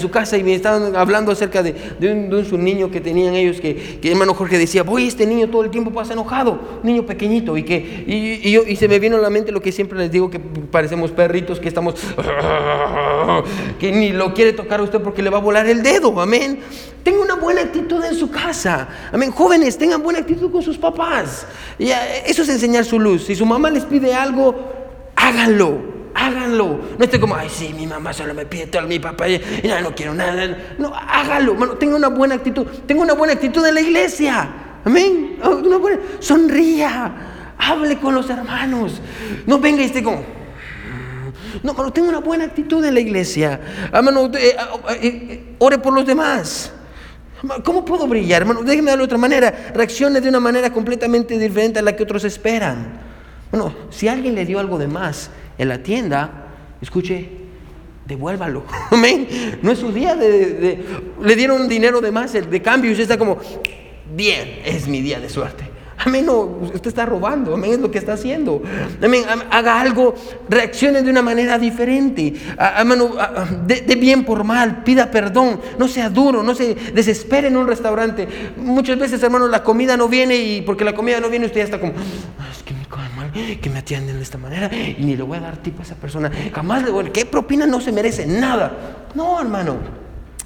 su 0.00 0.10
casa 0.10 0.36
y 0.36 0.42
me 0.42 0.54
estaban 0.54 0.96
hablando 0.96 1.32
acerca 1.32 1.62
de, 1.62 1.74
un, 2.00 2.64
niño 2.64 2.90
que 2.90 3.00
tenían 3.00 3.34
ellos, 3.34 3.60
que, 3.60 3.98
hermano 4.02 4.34
Jorge 4.34 4.58
decía, 4.58 4.82
voy, 4.82 5.06
este 5.06 5.26
niño 5.26 5.48
todo 5.48 5.64
el 5.64 5.70
tiempo 5.70 5.90
pasa 5.90 6.12
enojado, 6.12 6.80
niño 6.82 7.06
pequeñito, 7.06 7.56
y 7.56 7.62
que 7.62 7.80
y 7.80 8.76
se 8.76 8.88
me 8.88 8.98
vino 8.98 9.16
a 9.16 9.20
la 9.20 9.30
mente 9.30 9.52
lo 9.52 9.60
que 9.60 9.72
siempre 9.72 9.98
les 9.98 10.10
digo, 10.10 10.30
que 10.30 10.38
parecemos 10.38 11.10
perritos, 11.10 11.60
que 11.60 11.68
estamos, 11.68 11.94
que 13.78 13.92
ni 13.92 14.10
lo 14.10 14.34
quiere 14.34 14.52
tocar 14.52 14.80
a 14.80 14.82
usted 14.82 15.00
porque 15.00 15.22
le 15.22 15.30
va 15.30 15.38
a 15.38 15.40
volar 15.40 15.66
el 15.66 15.82
dedo, 15.82 16.20
amén. 16.20 16.60
Tenga 17.02 17.22
una 17.22 17.34
buena 17.36 17.62
actitud 17.62 18.04
en 18.04 18.14
su 18.14 18.30
casa, 18.30 18.88
amén. 19.12 19.30
Jóvenes, 19.30 19.78
tengan 19.78 20.02
buena 20.02 20.18
actitud 20.18 20.50
con 20.50 20.62
sus 20.62 20.76
papás. 20.76 21.46
Y 21.78 21.90
eso 22.26 22.42
es 22.42 22.48
enseñar 22.48 22.84
su 22.84 23.00
luz. 23.00 23.24
Si 23.24 23.34
su 23.34 23.46
mamá 23.46 23.70
les 23.70 23.84
pide 23.84 24.12
algo, 24.12 24.79
háganlo, 25.20 25.78
háganlo. 26.14 26.80
No 26.98 27.04
esté 27.04 27.20
como, 27.20 27.36
ay, 27.36 27.48
sí, 27.48 27.74
mi 27.76 27.86
mamá 27.86 28.12
solo 28.12 28.34
me 28.34 28.46
pide 28.46 28.66
todo, 28.66 28.82
mi 28.86 28.98
papá, 28.98 29.28
y 29.28 29.40
ya 29.62 29.80
no 29.80 29.94
quiero 29.94 30.14
nada. 30.14 30.74
No, 30.78 30.92
hágalo, 30.94 31.54
Bueno, 31.54 31.74
tenga 31.74 31.96
una 31.96 32.08
buena 32.08 32.36
actitud. 32.36 32.66
Tenga 32.86 33.02
una 33.02 33.14
buena 33.14 33.34
actitud 33.34 33.64
en 33.66 33.74
la 33.74 33.80
iglesia. 33.80 34.48
Amén. 34.84 35.38
Oh, 35.42 35.60
sonría, 36.20 37.12
hable 37.58 37.98
con 37.98 38.14
los 38.14 38.28
hermanos. 38.30 39.00
No 39.46 39.58
venga 39.58 39.82
y 39.82 39.86
esté 39.86 40.02
como, 40.02 40.24
No, 41.62 41.72
hermano, 41.72 41.92
tenga 41.92 42.08
una 42.08 42.20
buena 42.20 42.44
actitud 42.44 42.84
en 42.84 42.94
la 42.94 43.00
iglesia. 43.00 43.60
Hermano, 43.92 44.30
eh, 44.34 44.56
eh, 44.56 44.98
eh, 45.02 45.54
ore 45.58 45.78
por 45.78 45.92
los 45.92 46.06
demás. 46.06 46.72
¿Cómo 47.64 47.86
puedo 47.86 48.06
brillar, 48.06 48.42
hermano? 48.42 48.62
Déjeme 48.62 48.90
darle 48.90 49.04
otra 49.04 49.16
manera. 49.16 49.72
Reaccione 49.74 50.20
de 50.20 50.28
una 50.28 50.40
manera 50.40 50.70
completamente 50.70 51.38
diferente 51.38 51.78
a 51.78 51.82
la 51.82 51.96
que 51.96 52.02
otros 52.02 52.24
esperan. 52.24 53.09
Bueno, 53.50 53.74
si 53.90 54.08
alguien 54.08 54.34
le 54.34 54.46
dio 54.46 54.60
algo 54.60 54.78
de 54.78 54.86
más 54.86 55.30
en 55.58 55.68
la 55.68 55.82
tienda, 55.82 56.46
escuche, 56.80 57.28
devuélvalo. 58.06 58.64
Amén. 58.90 59.26
No 59.62 59.72
es 59.72 59.78
su 59.78 59.92
día 59.92 60.14
de, 60.14 60.84
Le 61.22 61.36
dieron 61.36 61.68
dinero 61.68 62.00
de 62.00 62.12
más, 62.12 62.32
de 62.32 62.62
cambio, 62.62 62.90
y 62.90 62.92
usted 62.92 63.04
está 63.04 63.18
como, 63.18 63.38
bien, 64.14 64.60
es 64.64 64.86
mi 64.86 65.00
día 65.00 65.20
de 65.20 65.28
suerte. 65.28 65.70
Amén, 66.02 66.24
no, 66.24 66.40
usted 66.40 66.86
está 66.86 67.04
robando, 67.04 67.52
amén, 67.52 67.72
es 67.72 67.78
lo 67.78 67.90
que 67.90 67.98
está 67.98 68.14
haciendo. 68.14 68.62
Amén, 69.02 69.22
haga 69.50 69.82
algo, 69.82 70.14
reaccione 70.48 71.02
de 71.02 71.10
una 71.10 71.20
manera 71.20 71.58
diferente. 71.58 72.34
de, 73.66 73.80
de, 73.82 73.94
bien 73.96 74.24
por 74.24 74.42
mal, 74.42 74.82
pida 74.82 75.10
perdón, 75.10 75.60
no 75.78 75.88
sea 75.88 76.08
duro, 76.08 76.42
no 76.42 76.54
se 76.54 76.74
desespere 76.94 77.48
en 77.48 77.56
un 77.58 77.66
restaurante. 77.66 78.26
Muchas 78.56 78.98
veces, 78.98 79.22
hermano, 79.22 79.46
la 79.46 79.62
comida 79.62 79.98
no 79.98 80.08
viene 80.08 80.36
y 80.36 80.62
porque 80.62 80.86
la 80.86 80.94
comida 80.94 81.20
no 81.20 81.28
viene, 81.28 81.44
usted 81.44 81.58
ya 81.58 81.64
está 81.64 81.78
como, 81.78 81.92
es 81.92 82.62
que 82.64 82.72
que 83.32 83.70
me 83.70 83.78
atienden 83.78 84.16
de 84.16 84.22
esta 84.22 84.38
manera 84.38 84.70
y 84.74 85.02
ni 85.04 85.16
le 85.16 85.22
voy 85.22 85.38
a 85.38 85.40
dar 85.40 85.56
tipo 85.58 85.80
a 85.80 85.84
esa 85.84 85.96
persona. 85.96 86.30
Jamás 86.52 86.82
le 86.82 86.90
voy 86.90 87.06
a, 87.06 87.12
¿qué 87.12 87.26
propina 87.26 87.66
no 87.66 87.80
se 87.80 87.92
merece? 87.92 88.26
Nada. 88.26 89.06
No, 89.14 89.40
hermano. 89.40 89.99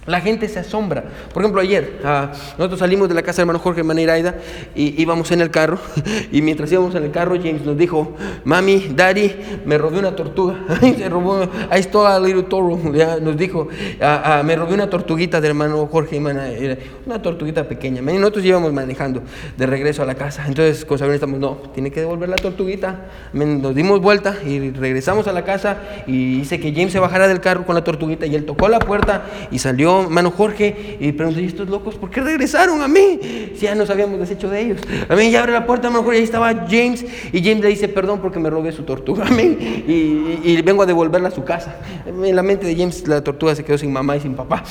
La 0.06 0.20
gente 0.20 0.48
se 0.48 0.58
asombra. 0.58 1.04
Por 1.32 1.42
ejemplo, 1.42 1.62
ayer 1.62 2.00
ah, 2.04 2.30
nosotros 2.58 2.80
salimos 2.80 3.08
de 3.08 3.14
la 3.14 3.22
casa 3.22 3.36
del 3.36 3.44
hermano 3.44 3.58
Jorge 3.58 3.82
Maneiraida 3.82 4.34
y 4.74 5.00
íbamos 5.00 5.30
en 5.30 5.40
el 5.40 5.50
carro. 5.50 5.78
Y 6.30 6.42
mientras 6.42 6.70
íbamos 6.72 6.94
en 6.94 7.04
el 7.04 7.10
carro, 7.10 7.36
James 7.36 7.64
nos 7.64 7.76
dijo: 7.76 8.12
Mami, 8.44 8.92
Daddy, 8.94 9.34
me 9.64 9.78
robé 9.78 9.98
una 9.98 10.14
tortuga. 10.16 10.56
se 10.80 11.08
robó, 11.08 11.48
ahí 11.70 11.80
está 11.80 12.18
little 12.20 12.42
toro. 12.44 12.78
Ya 12.92 13.18
nos 13.18 13.36
dijo: 13.36 13.68
ah, 14.00 14.38
ah, 14.38 14.42
Me 14.42 14.56
robé 14.56 14.74
una 14.74 14.90
tortuguita 14.90 15.40
del 15.40 15.50
hermano 15.50 15.86
Jorge 15.90 16.20
Maneiraida. 16.20 16.76
Una 17.06 17.22
tortuguita 17.22 17.64
pequeña. 17.64 18.00
Y 18.00 18.18
nosotros 18.18 18.44
íbamos 18.44 18.72
manejando 18.72 19.22
de 19.56 19.66
regreso 19.66 20.02
a 20.02 20.06
la 20.06 20.16
casa. 20.16 20.44
Entonces, 20.46 20.84
con 20.84 20.98
Sabrina 20.98 21.16
estamos: 21.16 21.38
No, 21.38 21.56
tiene 21.72 21.90
que 21.90 22.00
devolver 22.00 22.28
la 22.28 22.36
tortuguita. 22.36 23.06
Nos 23.32 23.74
dimos 23.74 24.00
vuelta 24.00 24.36
y 24.44 24.70
regresamos 24.70 25.28
a 25.28 25.32
la 25.32 25.44
casa. 25.44 25.78
Y 26.06 26.40
hice 26.40 26.60
que 26.60 26.72
James 26.72 26.92
se 26.92 26.98
bajara 26.98 27.28
del 27.28 27.40
carro 27.40 27.64
con 27.64 27.74
la 27.74 27.84
tortuguita. 27.84 28.26
Y 28.26 28.34
él 28.34 28.44
tocó 28.44 28.68
la 28.68 28.80
puerta 28.80 29.26
y 29.50 29.58
salió 29.58 29.93
hermano 30.02 30.30
Jorge, 30.30 30.96
y 31.00 31.12
pregunté, 31.12 31.42
¿y 31.42 31.46
estos 31.46 31.68
locos 31.68 31.94
por 31.94 32.10
qué 32.10 32.20
regresaron 32.20 32.82
a 32.82 32.88
mí? 32.88 33.20
Si 33.54 33.62
ya 33.62 33.74
nos 33.74 33.88
habíamos 33.90 34.18
deshecho 34.18 34.50
de 34.50 34.60
ellos. 34.60 34.80
Amén, 35.08 35.30
y 35.30 35.36
abre 35.36 35.52
la 35.52 35.66
puerta, 35.66 35.86
hermano 35.86 36.04
Jorge, 36.04 36.18
y 36.18 36.20
ahí 36.20 36.24
estaba 36.24 36.52
James, 36.68 37.04
y 37.32 37.42
James 37.42 37.60
le 37.60 37.68
dice, 37.68 37.88
perdón 37.88 38.20
porque 38.20 38.38
me 38.38 38.50
robé 38.50 38.72
su 38.72 38.82
tortuga, 38.82 39.26
amén, 39.26 39.56
y, 39.86 40.60
vengo 40.62 40.82
a 40.82 40.86
devolverla 40.86 41.28
a 41.28 41.32
su 41.32 41.44
casa. 41.44 41.76
En 42.06 42.34
la 42.34 42.42
mente 42.42 42.66
de 42.66 42.74
James 42.74 43.06
la 43.06 43.22
tortuga 43.22 43.54
se 43.54 43.64
quedó 43.64 43.78
sin 43.78 43.92
mamá 43.92 44.16
y 44.16 44.20
sin 44.20 44.34
papá. 44.34 44.64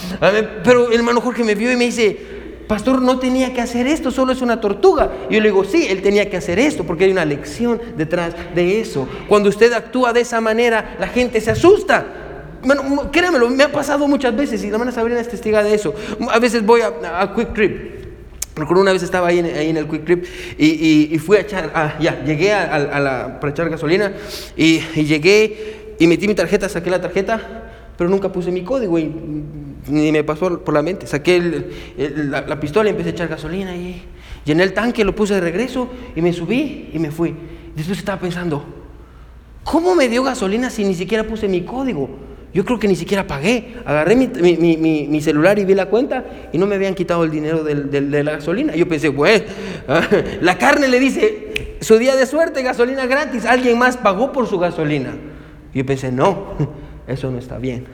Pero 0.63 0.87
el 0.87 0.95
hermano 0.95 1.21
Jorge 1.21 1.43
me 1.43 1.55
vio 1.55 1.71
y 1.71 1.75
me 1.75 1.85
dice, 1.85 2.17
pastor, 2.67 3.01
no 3.01 3.19
tenía 3.19 3.53
que 3.53 3.61
hacer 3.61 3.87
esto, 3.87 4.11
solo 4.11 4.31
es 4.31 4.41
una 4.41 4.59
tortuga. 4.59 5.11
Y 5.29 5.35
yo 5.35 5.41
le 5.41 5.49
digo, 5.49 5.63
sí, 5.63 5.87
él 5.89 6.01
tenía 6.01 6.29
que 6.29 6.37
hacer 6.37 6.59
esto, 6.59 6.83
porque 6.83 7.05
hay 7.05 7.11
una 7.11 7.25
lección 7.25 7.79
detrás 7.97 8.33
de 8.55 8.79
eso. 8.79 9.07
Cuando 9.27 9.49
usted 9.49 9.73
actúa 9.73 10.13
de 10.13 10.21
esa 10.21 10.41
manera, 10.41 10.95
la 10.99 11.07
gente 11.07 11.39
se 11.41 11.51
asusta. 11.51 12.05
Bueno, 12.63 13.11
créanmelo, 13.11 13.49
me 13.49 13.63
ha 13.63 13.71
pasado 13.71 14.07
muchas 14.07 14.35
veces 14.35 14.63
y 14.63 14.67
la 14.67 14.73
hermana 14.73 14.91
Sabrina 14.91 15.19
es 15.19 15.27
testiga 15.27 15.61
de 15.63 15.73
eso. 15.73 15.93
A 16.31 16.39
veces 16.39 16.65
voy 16.65 16.81
a, 16.81 17.33
Quick 17.35 17.53
Trip. 17.53 17.93
Recuerdo 18.55 18.81
una 18.81 18.93
vez 18.93 19.03
estaba 19.03 19.27
ahí 19.27 19.39
en, 19.39 19.77
el 19.77 19.87
Quick 19.87 20.05
Trip 20.05 20.25
y, 20.57 21.17
fui 21.19 21.37
a 21.37 21.41
echar, 21.41 21.71
ah, 21.75 21.95
ya, 21.99 22.23
llegué 22.23 22.53
a, 22.53 22.99
la, 22.99 23.39
para 23.39 23.51
echar 23.51 23.69
gasolina 23.69 24.13
y, 24.55 24.79
llegué 25.03 25.95
y 25.99 26.07
metí 26.07 26.27
mi 26.27 26.35
tarjeta, 26.35 26.69
saqué 26.69 26.89
la 26.89 27.01
tarjeta, 27.01 27.63
pero 27.97 28.09
nunca 28.09 28.31
puse 28.31 28.51
mi 28.51 28.63
código 28.63 28.97
y 28.97 29.11
ni 29.87 30.11
me 30.11 30.23
pasó 30.23 30.59
por 30.63 30.73
la 30.73 30.81
mente. 30.81 31.05
Saqué 31.05 31.65
la, 31.97 32.59
pistola 32.59 32.89
y 32.89 32.91
empecé 32.91 33.09
a 33.09 33.11
echar 33.11 33.27
gasolina 33.27 33.75
y 33.75 34.03
llené 34.45 34.63
el 34.63 34.73
tanque, 34.73 35.03
lo 35.03 35.15
puse 35.15 35.33
de 35.33 35.41
regreso 35.41 35.89
y 36.15 36.21
me 36.21 36.31
subí 36.31 36.91
y 36.93 36.99
me 36.99 37.11
fui. 37.11 37.35
Después 37.75 37.97
estaba 37.97 38.21
pensando, 38.21 38.63
¿cómo 39.63 39.95
me 39.95 40.07
dio 40.07 40.23
gasolina 40.23 40.69
si 40.69 40.85
ni 40.85 40.93
siquiera 40.93 41.25
puse 41.25 41.49
mi 41.49 41.63
código? 41.63 42.32
Yo 42.53 42.63
creo 42.63 42.77
que 42.77 42.87
ni 42.87 42.95
siquiera 42.95 43.25
pagué. 43.25 43.75
Agarré 43.83 44.15
mi, 44.15 45.21
celular 45.21 45.57
y 45.57 45.65
vi 45.65 45.73
la 45.73 45.87
cuenta 45.87 46.23
y 46.51 46.57
no 46.57 46.67
me 46.67 46.75
habían 46.75 46.93
quitado 46.93 47.23
el 47.23 47.31
dinero 47.31 47.63
de 47.63 48.23
la 48.23 48.33
gasolina. 48.33 48.75
Yo 48.75 48.87
pensé, 48.87 49.09
bueno, 49.09 49.43
la 50.41 50.57
carne 50.57 50.87
le 50.87 50.99
dice, 50.99 51.77
su 51.81 51.97
día 51.97 52.15
de 52.15 52.25
suerte, 52.25 52.61
gasolina 52.61 53.07
gratis. 53.07 53.45
Alguien 53.45 53.79
más 53.79 53.97
pagó 53.97 54.31
por 54.31 54.47
su 54.47 54.59
gasolina. 54.59 55.15
Yo 55.73 55.85
pensé, 55.85 56.11
no, 56.11 56.53
eso 57.07 57.31
no 57.31 57.39
está 57.39 57.57
bien. 57.57 57.85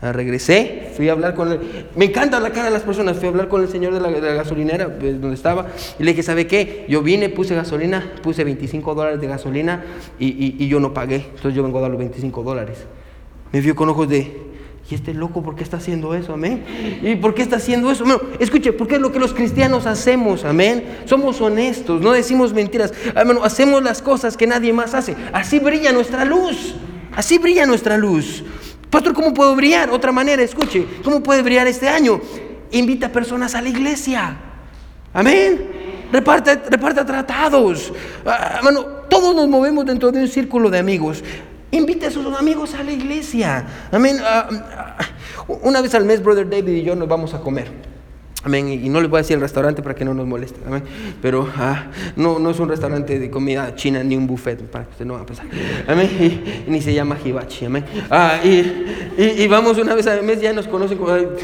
Ah, 0.00 0.12
regresé, 0.12 0.92
fui 0.96 1.08
a 1.08 1.12
hablar 1.12 1.34
con 1.34 1.50
él. 1.50 1.60
Me 1.96 2.06
encanta 2.06 2.38
la 2.38 2.50
cara 2.50 2.66
de 2.66 2.70
las 2.70 2.82
personas. 2.82 3.16
Fui 3.16 3.26
a 3.26 3.30
hablar 3.30 3.48
con 3.48 3.60
el 3.60 3.68
señor 3.68 3.92
de 3.92 4.00
la, 4.00 4.10
gasolinera, 4.10 4.96
pues, 4.96 5.20
donde 5.20 5.34
estaba, 5.34 5.66
y 5.98 6.04
le 6.04 6.12
dije, 6.12 6.22
¿sabe 6.22 6.46
qué? 6.46 6.86
Yo 6.88 7.02
vine, 7.02 7.28
puse 7.28 7.54
gasolina, 7.54 8.12
puse 8.22 8.44
25 8.44 8.94
dólares 8.94 9.20
de 9.20 9.26
gasolina 9.26 9.84
y, 10.18 10.56
y 10.64 10.68
yo 10.68 10.80
no 10.80 10.94
pagué. 10.94 11.16
Entonces 11.16 11.52
yo 11.52 11.62
vengo 11.62 11.78
a 11.78 11.82
dar 11.82 11.90
los 11.90 11.98
25 11.98 12.42
dólares. 12.42 12.86
Me 13.52 13.60
vio 13.60 13.74
con 13.74 13.88
ojos 13.88 14.08
de, 14.08 14.48
¿y 14.90 14.94
este 14.94 15.14
loco 15.14 15.42
por 15.42 15.56
qué 15.56 15.62
está 15.62 15.78
haciendo 15.78 16.14
eso? 16.14 16.34
Amén. 16.34 16.64
¿Y 17.02 17.16
por 17.16 17.34
qué 17.34 17.42
está 17.42 17.56
haciendo 17.56 17.90
eso? 17.90 18.04
Bueno, 18.04 18.20
escuche, 18.38 18.72
porque 18.72 18.96
es 18.96 19.00
lo 19.00 19.12
que 19.12 19.18
los 19.18 19.34
cristianos 19.34 19.86
hacemos, 19.86 20.44
amén. 20.44 20.84
Somos 21.04 21.40
honestos, 21.40 22.00
no 22.00 22.12
decimos 22.12 22.52
mentiras. 22.52 22.92
Amén. 23.14 23.38
Hacemos 23.42 23.82
las 23.82 24.02
cosas 24.02 24.36
que 24.36 24.46
nadie 24.46 24.72
más 24.72 24.94
hace. 24.94 25.16
Así 25.32 25.58
brilla 25.58 25.92
nuestra 25.92 26.24
luz. 26.24 26.74
Así 27.14 27.38
brilla 27.38 27.66
nuestra 27.66 27.96
luz. 27.96 28.44
Pastor, 28.90 29.12
¿cómo 29.12 29.34
puedo 29.34 29.54
brillar? 29.54 29.90
Otra 29.90 30.12
manera, 30.12 30.42
escuche, 30.42 30.86
¿cómo 31.04 31.22
puede 31.22 31.42
brillar 31.42 31.66
este 31.66 31.88
año? 31.88 32.20
Invita 32.70 33.10
personas 33.10 33.54
a 33.54 33.62
la 33.62 33.68
iglesia. 33.68 34.36
Amén. 35.12 35.68
Reparta, 36.12 36.62
reparta 36.70 37.04
tratados. 37.04 37.92
Ah, 38.24 38.60
todos 39.10 39.34
nos 39.34 39.48
movemos 39.48 39.84
dentro 39.84 40.10
de 40.10 40.20
un 40.20 40.28
círculo 40.28 40.70
de 40.70 40.78
amigos. 40.78 41.22
Invite 41.70 42.06
a 42.06 42.10
sus 42.10 42.26
amigos 42.34 42.74
a 42.74 42.82
la 42.82 42.92
iglesia. 42.92 43.66
Amén. 43.92 44.18
Ah, 44.22 44.48
ah, 44.50 44.96
una 45.62 45.80
vez 45.82 45.94
al 45.94 46.04
mes, 46.04 46.22
Brother 46.22 46.48
David 46.48 46.72
y 46.72 46.82
yo 46.82 46.96
nos 46.96 47.08
vamos 47.08 47.34
a 47.34 47.40
comer. 47.40 47.68
Amén. 48.44 48.68
Y 48.68 48.88
no 48.88 49.00
les 49.00 49.10
voy 49.10 49.18
a 49.18 49.22
decir 49.22 49.34
el 49.34 49.40
restaurante 49.40 49.82
para 49.82 49.96
que 49.96 50.04
no 50.04 50.14
nos 50.14 50.24
moleste. 50.24 50.60
Amén. 50.64 50.84
Pero 51.20 51.48
ah, 51.56 51.86
no, 52.14 52.38
no 52.38 52.50
es 52.50 52.60
un 52.60 52.68
restaurante 52.68 53.18
de 53.18 53.30
comida 53.30 53.74
china 53.74 54.04
ni 54.04 54.16
un 54.16 54.28
buffet 54.28 54.62
para 54.62 54.84
que 54.84 54.92
usted 54.92 55.04
no 55.04 55.14
va 55.14 55.22
a 55.22 55.26
pensar. 55.26 55.46
Amén. 55.88 56.08
Y, 56.66 56.70
ni 56.70 56.80
se 56.80 56.94
llama 56.94 57.18
hibachi. 57.22 57.64
Amén. 57.64 57.84
Ah, 58.08 58.38
y, 58.44 59.42
y, 59.42 59.46
vamos 59.48 59.76
una 59.78 59.94
vez 59.94 60.06
al 60.06 60.22
mes, 60.22 60.40
ya 60.40 60.52
nos 60.52 60.68
conocen. 60.68 60.98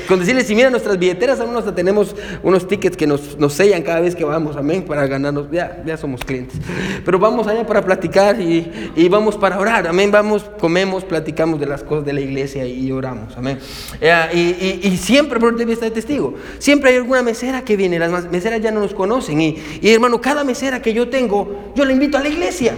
Con 0.07 0.21
decirles, 0.21 0.47
si 0.47 0.55
miran 0.55 0.71
nuestras 0.71 0.97
billeteras, 0.97 1.41
aún 1.41 1.57
hasta 1.57 1.75
tenemos 1.75 2.15
unos 2.45 2.69
tickets 2.69 2.97
que 2.97 3.09
nos, 3.09 3.39
nos 3.39 3.55
sellan 3.55 3.83
cada 3.83 3.99
vez 3.99 4.15
que 4.15 4.25
vamos. 4.25 4.57
Amén. 4.57 4.85
Para 4.85 5.09
ganarnos. 5.09 5.51
Ya, 5.51 5.83
ya 5.85 5.97
somos 5.97 6.25
clientes. 6.25 6.61
Pero 7.05 7.19
vamos 7.19 7.49
allá 7.49 7.67
para 7.67 7.85
platicar 7.85 8.41
y, 8.41 8.93
y 8.95 9.09
vamos 9.09 9.37
para 9.37 9.59
orar. 9.59 9.89
Amén. 9.89 10.13
Vamos, 10.13 10.49
comemos, 10.61 11.03
platicamos 11.03 11.59
de 11.59 11.67
las 11.67 11.83
cosas 11.83 12.05
de 12.05 12.13
la 12.13 12.21
iglesia 12.21 12.65
y 12.67 12.93
oramos. 12.93 13.37
Amén. 13.37 13.59
y, 14.33 14.87
y, 14.87 14.97
siempre, 14.97 15.41
Brother 15.41 15.59
David 15.59 15.73
está 15.73 15.87
de 15.87 15.91
testigo. 15.91 16.35
Siempre 16.59 16.94
hay 16.95 17.01
alguna 17.01 17.23
mesera 17.23 17.63
que 17.63 17.77
viene, 17.77 17.99
las 17.99 18.31
meseras 18.31 18.61
ya 18.61 18.71
no 18.71 18.81
nos 18.81 18.95
conocen. 18.95 19.41
Y, 19.41 19.59
hermano, 19.83 20.21
cada 20.21 20.45
mesera 20.45 20.81
que 20.81 20.93
yo 20.93 21.09
tengo, 21.09 21.73
yo 21.75 21.85
la 21.85 21.93
invito 21.93 22.17
a 22.17 22.21
la 22.21 22.29
iglesia. 22.29 22.75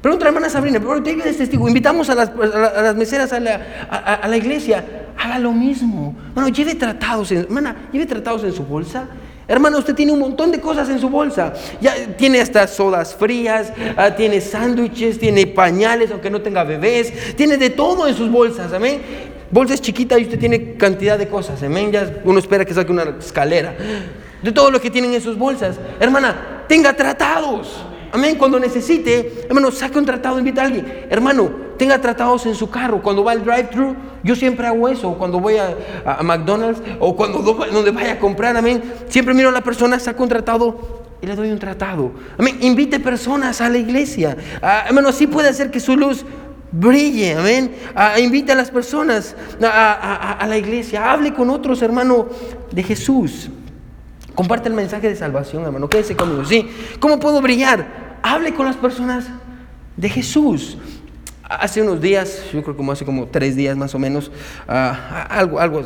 Pregunta 0.00 0.24
a 0.24 0.26
la 0.26 0.28
hermana 0.30 0.50
Sabrina, 0.50 0.80
pero 0.80 1.02
te 1.02 1.14
testigo, 1.14 1.66
invitamos 1.66 2.10
a 2.10 2.14
las, 2.14 2.28
a 2.30 2.82
las 2.82 2.94
meseras 2.94 3.32
a 3.32 3.40
la, 3.40 4.18
a, 4.22 4.28
la, 4.28 4.36
iglesia, 4.36 4.84
haga 5.16 5.38
lo 5.38 5.52
mismo. 5.52 6.14
Bueno, 6.34 6.50
lleve 6.50 6.74
tratados, 6.74 7.32
en, 7.32 7.38
hermana, 7.38 7.88
lleve 7.90 8.04
tratados 8.04 8.44
en 8.44 8.52
su 8.52 8.64
bolsa. 8.64 9.08
Hermano, 9.48 9.78
usted 9.78 9.94
tiene 9.94 10.12
un 10.12 10.18
montón 10.18 10.50
de 10.50 10.60
cosas 10.60 10.90
en 10.90 10.98
su 10.98 11.08
bolsa. 11.08 11.54
Ya 11.80 11.94
tiene 12.18 12.40
hasta 12.40 12.66
sodas 12.66 13.14
frías, 13.14 13.72
ah, 13.96 14.10
tiene 14.10 14.42
sándwiches, 14.42 15.18
tiene 15.18 15.46
pañales, 15.46 16.10
aunque 16.10 16.28
no 16.28 16.42
tenga 16.42 16.64
bebés, 16.64 17.34
tiene 17.34 17.56
de 17.56 17.70
todo 17.70 18.06
en 18.06 18.14
sus 18.14 18.30
bolsas, 18.30 18.72
amén 18.74 19.00
bolsa 19.54 19.74
es 19.74 19.80
chiquita 19.80 20.18
y 20.18 20.24
usted 20.24 20.38
tiene 20.38 20.74
cantidad 20.74 21.16
de 21.16 21.28
cosas. 21.28 21.62
Amén. 21.62 21.92
Ya 21.92 22.20
uno 22.24 22.40
espera 22.40 22.64
que 22.64 22.74
saque 22.74 22.90
una 22.90 23.04
escalera. 23.20 23.74
De 24.42 24.50
todo 24.50 24.70
lo 24.70 24.80
que 24.80 24.90
tienen 24.90 25.14
en 25.14 25.20
sus 25.20 25.38
bolsas. 25.38 25.76
Hermana, 26.00 26.64
tenga 26.68 26.92
tratados. 26.92 27.86
Amén. 28.10 28.36
Cuando 28.36 28.58
necesite, 28.58 29.46
hermano, 29.48 29.70
saque 29.70 29.96
un 29.96 30.06
tratado, 30.06 30.40
invita 30.40 30.62
a 30.62 30.64
alguien. 30.66 31.06
Hermano, 31.08 31.50
tenga 31.78 32.00
tratados 32.00 32.44
en 32.46 32.56
su 32.56 32.68
carro. 32.68 33.00
Cuando 33.00 33.22
va 33.22 33.30
al 33.30 33.44
drive-thru, 33.44 33.94
yo 34.24 34.34
siempre 34.34 34.66
hago 34.66 34.88
eso. 34.88 35.14
Cuando 35.14 35.38
voy 35.38 35.56
a, 35.56 35.76
McDonald's 36.22 36.82
o 36.98 37.14
cuando 37.14 37.38
donde 37.40 37.92
vaya 37.92 38.14
a 38.14 38.18
comprar, 38.18 38.56
amén. 38.56 38.82
Siempre 39.08 39.34
miro 39.34 39.50
a 39.50 39.52
la 39.52 39.62
persona, 39.62 40.00
saco 40.00 40.24
un 40.24 40.28
tratado 40.28 41.04
y 41.22 41.26
le 41.26 41.36
doy 41.36 41.52
un 41.52 41.60
tratado. 41.60 42.10
Amén. 42.36 42.58
Invite 42.60 42.98
personas 42.98 43.60
a 43.60 43.68
la 43.68 43.78
iglesia. 43.78 44.36
Ah, 44.60 44.84
hermano, 44.88 45.10
así 45.10 45.28
puede 45.28 45.48
hacer 45.48 45.70
que 45.70 45.78
su 45.78 45.96
luz 45.96 46.24
brille, 46.74 47.34
amén. 47.34 47.72
invite 48.18 48.52
a 48.52 48.54
las 48.54 48.70
personas 48.70 49.36
a, 49.62 50.44
la 50.46 50.58
iglesia, 50.58 51.12
hable 51.12 51.32
con 51.32 51.50
otros, 51.50 51.82
hermano, 51.82 52.28
de 52.70 52.82
Jesús. 52.82 53.50
Comparte 54.34 54.68
el 54.68 54.74
mensaje 54.74 55.08
de 55.08 55.16
salvación, 55.16 55.62
hermano. 55.64 55.88
Quédese 55.88 56.16
conmigo, 56.16 56.44
¿sí? 56.44 56.68
¿Cómo 56.98 57.20
puedo 57.20 57.40
brillar? 57.40 58.18
Hable 58.22 58.52
con 58.54 58.66
las 58.66 58.76
personas 58.76 59.26
de 59.96 60.08
Jesús. 60.08 60.76
Hace 61.44 61.82
unos 61.82 62.00
días, 62.00 62.42
yo 62.52 62.62
creo 62.62 62.76
como 62.76 62.90
hace 62.90 63.04
como 63.04 63.26
tres 63.26 63.54
días 63.54 63.76
más 63.76 63.94
o 63.94 63.98
menos, 63.98 64.32
ah, 64.66 65.26
algo, 65.30 65.60
algo, 65.60 65.82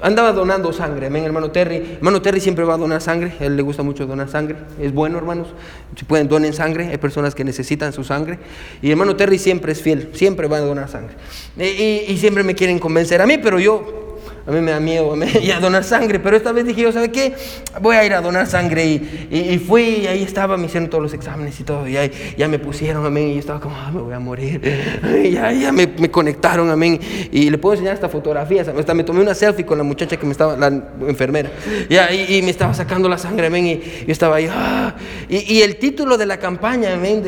andaba 0.00 0.32
donando 0.32 0.72
sangre, 0.72 1.06
amén, 1.06 1.24
hermano 1.24 1.50
Terry. 1.50 1.96
Hermano 1.96 2.22
Terry 2.22 2.40
siempre 2.40 2.64
va 2.64 2.74
a 2.74 2.78
donar 2.78 3.00
sangre, 3.00 3.34
a 3.40 3.44
él 3.44 3.56
le 3.56 3.62
gusta 3.62 3.82
mucho 3.82 4.06
donar 4.06 4.28
sangre, 4.28 4.56
es 4.80 4.92
bueno, 4.92 5.18
hermanos. 5.18 5.48
Si 5.96 6.04
pueden, 6.04 6.28
donen 6.28 6.52
sangre, 6.52 6.88
hay 6.88 6.98
personas 6.98 7.34
que 7.34 7.44
necesitan 7.44 7.92
su 7.92 8.04
sangre. 8.04 8.38
Y 8.82 8.90
hermano 8.90 9.16
Terry 9.16 9.38
siempre 9.38 9.72
es 9.72 9.82
fiel, 9.82 10.10
siempre 10.12 10.48
va 10.48 10.58
a 10.58 10.60
donar 10.60 10.88
sangre. 10.88 11.14
y 11.56 12.16
siempre 12.18 12.42
me 12.42 12.54
quieren 12.54 12.78
convencer 12.78 13.20
a 13.22 13.26
mí, 13.26 13.38
pero 13.38 13.58
yo 13.58 14.15
a 14.46 14.50
mí 14.52 14.60
me 14.60 14.70
da 14.70 14.80
miedo 14.80 15.14
ir 15.42 15.52
a 15.52 15.60
donar 15.60 15.82
sangre, 15.82 16.20
pero 16.20 16.36
esta 16.36 16.52
vez 16.52 16.64
dije 16.66 16.82
yo, 16.82 16.92
¿sabe 16.92 17.10
qué? 17.10 17.34
Voy 17.80 17.96
a 17.96 18.04
ir 18.04 18.14
a 18.14 18.20
donar 18.20 18.46
sangre 18.46 18.84
y, 18.84 19.28
y, 19.30 19.58
fui 19.58 19.82
y 20.02 20.06
ahí 20.06 20.22
estaba, 20.22 20.56
me 20.56 20.66
hicieron 20.66 20.88
todos 20.88 21.02
los 21.02 21.12
exámenes 21.14 21.58
y 21.58 21.64
todo, 21.64 21.88
y 21.88 21.96
ahí, 21.96 22.12
ya 22.38 22.46
me 22.46 22.58
pusieron, 22.58 23.04
amén, 23.04 23.28
y 23.28 23.34
yo 23.34 23.40
estaba 23.40 23.60
como, 23.60 23.74
ah, 23.76 23.90
me 23.92 24.00
voy 24.00 24.14
a 24.14 24.20
morir, 24.20 24.60
y 25.24 25.32
ya, 25.32 25.52
ya 25.52 25.72
me, 25.72 25.86
me, 25.86 26.10
conectaron, 26.10 26.70
amén, 26.70 27.00
y 27.32 27.50
le 27.50 27.58
puedo 27.58 27.74
enseñar 27.74 27.94
esta 27.94 28.08
fotografía, 28.08 28.62
hasta 28.62 28.94
me 28.94 29.02
tomé 29.02 29.20
una 29.20 29.34
selfie 29.34 29.66
con 29.66 29.78
la 29.78 29.84
muchacha 29.84 30.16
que 30.16 30.26
me 30.26 30.32
estaba, 30.32 30.56
la 30.56 30.68
enfermera, 31.08 31.50
y, 31.88 32.36
y 32.36 32.42
me 32.42 32.50
estaba 32.50 32.72
sacando 32.72 33.08
la 33.08 33.18
sangre, 33.18 33.48
amén, 33.48 33.66
y 33.66 33.80
yo 34.06 34.12
estaba 34.12 34.36
ahí, 34.36 34.48
ah, 34.50 34.94
y, 35.28 35.60
el 35.62 35.76
título 35.76 36.16
de 36.16 36.26
la 36.26 36.38
campaña, 36.38 36.94
amén, 36.94 37.24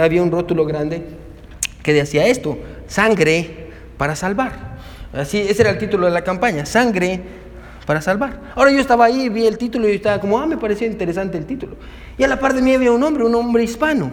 había 0.00 0.22
un 0.22 0.32
rótulo 0.32 0.64
grande 0.64 1.02
que 1.82 1.92
decía 1.92 2.26
esto, 2.26 2.58
sangre 2.88 3.68
para 3.96 4.16
salvar. 4.16 4.69
Así, 5.12 5.38
ese 5.38 5.62
era 5.62 5.70
el 5.70 5.78
título 5.78 6.06
de 6.06 6.12
la 6.12 6.22
campaña, 6.22 6.64
sangre 6.64 7.20
para 7.86 8.00
salvar. 8.00 8.40
Ahora 8.54 8.70
yo 8.70 8.78
estaba 8.78 9.06
ahí, 9.06 9.28
vi 9.28 9.46
el 9.46 9.58
título 9.58 9.88
y 9.88 9.92
estaba 9.92 10.20
como, 10.20 10.38
ah, 10.38 10.46
me 10.46 10.56
parecía 10.56 10.86
interesante 10.86 11.36
el 11.36 11.46
título. 11.46 11.76
Y 12.16 12.22
a 12.22 12.28
la 12.28 12.38
par 12.38 12.54
de 12.54 12.62
mí 12.62 12.72
había 12.72 12.92
un 12.92 13.02
hombre, 13.02 13.24
un 13.24 13.34
hombre 13.34 13.64
hispano. 13.64 14.12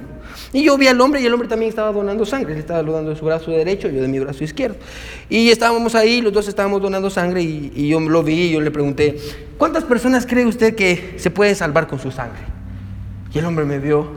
Y 0.52 0.64
yo 0.64 0.78
vi 0.78 0.88
al 0.88 1.00
hombre 1.00 1.22
y 1.22 1.26
el 1.26 1.34
hombre 1.34 1.48
también 1.48 1.70
estaba 1.70 1.92
donando 1.92 2.26
sangre. 2.26 2.54
Él 2.54 2.60
estaba 2.60 2.82
donando 2.82 3.16
su 3.16 3.26
brazo 3.26 3.52
derecho, 3.52 3.90
yo 3.90 4.02
de 4.02 4.08
mi 4.08 4.20
brazo 4.20 4.44
izquierdo. 4.44 4.78
Y 5.30 5.50
estábamos 5.50 5.94
ahí, 5.94 6.22
los 6.22 6.34
dos 6.34 6.48
estábamos 6.48 6.82
donando 6.82 7.10
sangre 7.10 7.44
y, 7.44 7.88
yo 7.88 8.00
lo 8.00 8.24
vi 8.24 8.46
y 8.46 8.52
yo 8.54 8.62
le 8.62 8.72
pregunté, 8.72 9.18
¿cuántas 9.58 9.84
personas 9.84 10.26
cree 10.26 10.46
usted 10.46 10.76
que 10.76 11.16
se 11.18 11.30
puede 11.30 11.54
salvar 11.54 11.88
con 11.88 12.00
su 12.00 12.10
sangre? 12.10 12.42
Y 13.32 13.38
el 13.38 13.46
hombre 13.46 13.66
me 13.66 13.78
vio 13.78 14.10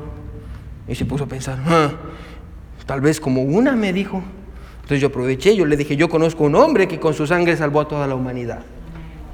y 0.89 0.95
se 0.95 1.05
puso 1.05 1.25
a 1.25 1.27
pensar, 1.27 1.59
ah, 1.67 1.91
tal 2.87 3.01
vez 3.01 3.21
como 3.21 3.43
una, 3.43 3.73
me 3.73 3.93
dijo. 3.93 4.23
Entonces 4.91 5.03
yo 5.03 5.07
aproveché, 5.07 5.55
yo 5.55 5.67
le 5.67 5.77
dije, 5.77 5.95
yo 5.95 6.09
conozco 6.09 6.43
un 6.43 6.57
hombre 6.57 6.89
que 6.89 6.99
con 6.99 7.15
su 7.15 7.25
sangre 7.25 7.57
salvó 7.57 7.81
a 7.81 7.87
toda 7.87 8.09
la 8.09 8.17
humanidad. 8.17 8.65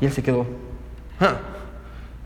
Y 0.03 0.05
él 0.05 0.13
se 0.13 0.23
quedó. 0.23 0.45
Ah. 1.19 1.37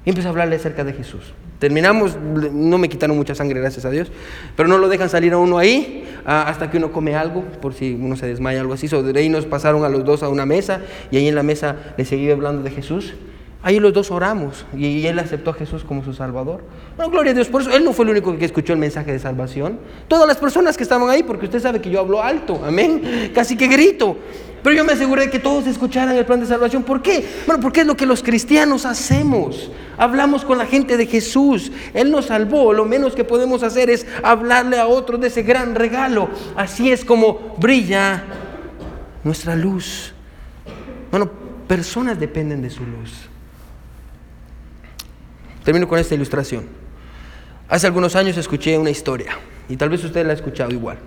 Y 0.05 0.21
a 0.21 0.29
hablarle 0.29 0.57
acerca 0.57 0.83
de 0.83 0.93
Jesús. 0.93 1.33
Terminamos, 1.61 2.19
no 2.19 2.77
me 2.77 2.89
quitaron 2.89 3.17
mucha 3.17 3.37
sangre, 3.37 3.61
gracias 3.61 3.85
a 3.85 3.91
Dios, 3.91 4.11
pero 4.57 4.69
no 4.69 4.79
lo 4.79 4.89
dejan 4.89 5.09
salir 5.09 5.33
a 5.33 5.39
uno 5.39 5.59
ahí 5.59 6.13
ah, 6.27 6.43
hasta 6.49 6.73
que 6.73 6.79
uno 6.79 6.91
come 6.91 7.15
algo, 7.15 7.45
por 7.63 7.73
si 7.73 7.95
uno 7.95 8.17
se 8.17 8.27
desmaya, 8.27 8.63
algo 8.63 8.75
así. 8.75 8.89
So, 8.89 9.05
ahí 9.15 9.29
nos 9.29 9.47
pasaron 9.47 9.85
a 9.85 9.89
los 9.89 10.05
dos 10.05 10.25
a 10.25 10.29
una 10.29 10.45
mesa 10.45 10.81
y 11.13 11.17
ahí 11.17 11.29
en 11.29 11.37
la 11.37 11.45
mesa 11.45 11.77
le 11.97 12.05
seguí 12.05 12.29
hablando 12.33 12.65
de 12.65 12.73
Jesús. 12.73 13.15
Ahí 13.63 13.79
los 13.79 13.93
dos 13.93 14.11
oramos 14.11 14.65
y 14.75 15.07
él 15.07 15.19
aceptó 15.19 15.51
a 15.51 15.53
Jesús 15.55 15.85
como 15.85 16.03
su 16.03 16.15
Salvador. 16.15 16.63
Bueno, 16.97 17.13
gloria 17.13 17.33
a 17.33 17.35
Dios, 17.35 17.49
por 17.49 17.61
eso 17.61 17.71
él 17.71 17.85
no 17.85 17.93
fue 17.93 18.07
el 18.07 18.13
único 18.13 18.37
que 18.39 18.47
escuchó 18.47 18.73
el 18.73 18.79
mensaje 18.79 19.13
de 19.13 19.19
salvación. 19.19 19.79
Todas 20.09 20.27
las 20.27 20.39
personas 20.39 20.79
que 20.79 20.83
estaban 20.83 21.11
ahí, 21.11 21.23
porque 21.23 21.45
usted 21.45 21.61
sabe 21.61 21.81
que 21.81 21.91
yo 21.91 22.01
hablo 22.01 22.23
alto, 22.23 22.63
amén, 22.65 23.31
casi 23.35 23.57
que 23.57 23.67
grito. 23.67 24.17
Pero 24.63 24.77
yo 24.77 24.85
me 24.85 24.93
aseguré 24.93 25.23
de 25.27 25.31
que 25.31 25.39
todos 25.39 25.67
escucharan 25.67 26.17
el 26.17 26.27
plan 26.27 26.41
de 26.41 26.47
salvación. 26.47 26.83
¿Por 26.83 27.01
qué? 27.01 27.25
Bueno, 27.47 27.63
porque 27.63 27.81
es 27.81 27.87
lo 27.87 27.97
que 27.97 28.07
los 28.07 28.23
cristianos 28.23 28.85
hacemos. 28.85 29.71
Hablamos 29.97 30.45
con 30.45 30.59
la 30.59 30.67
gente 30.67 30.97
de 30.99 31.07
Jesús. 31.07 31.73
Él 31.95 32.11
nos 32.11 32.27
salvó. 32.27 32.73
Lo 32.75 32.85
menos 32.85 33.15
que 33.15 33.25
podemos 33.25 33.63
hacer 33.63 33.89
es 33.89 34.07
hablarle 34.23 34.79
a 34.79 34.87
otros 34.87 35.19
de 35.21 35.29
ese 35.29 35.43
gran 35.43 35.75
regalo. 35.75 36.29
Así 36.57 36.91
es 36.91 37.07
como 37.07 37.57
brilla 37.59 38.23
nuestra 39.25 39.57
luz. 39.57 40.13
Bueno, 41.11 41.31
personas 41.67 42.21
dependen 42.21 42.61
de 42.61 42.69
su 42.69 42.85
luz. 42.85 43.30
Termino 45.65 45.87
con 45.89 45.99
esta 45.99 46.15
ilustración. 46.15 46.67
Hace 47.69 47.87
algunos 47.87 48.17
años 48.17 48.37
escuché 48.37 48.77
una 48.79 48.91
historia, 48.91 49.39
y 49.69 49.77
tal 49.77 49.91
vez 49.91 50.03
usted 50.03 50.25
la 50.25 50.33
ha 50.33 50.35
escuchado 50.35 50.71
igual. 50.73 50.99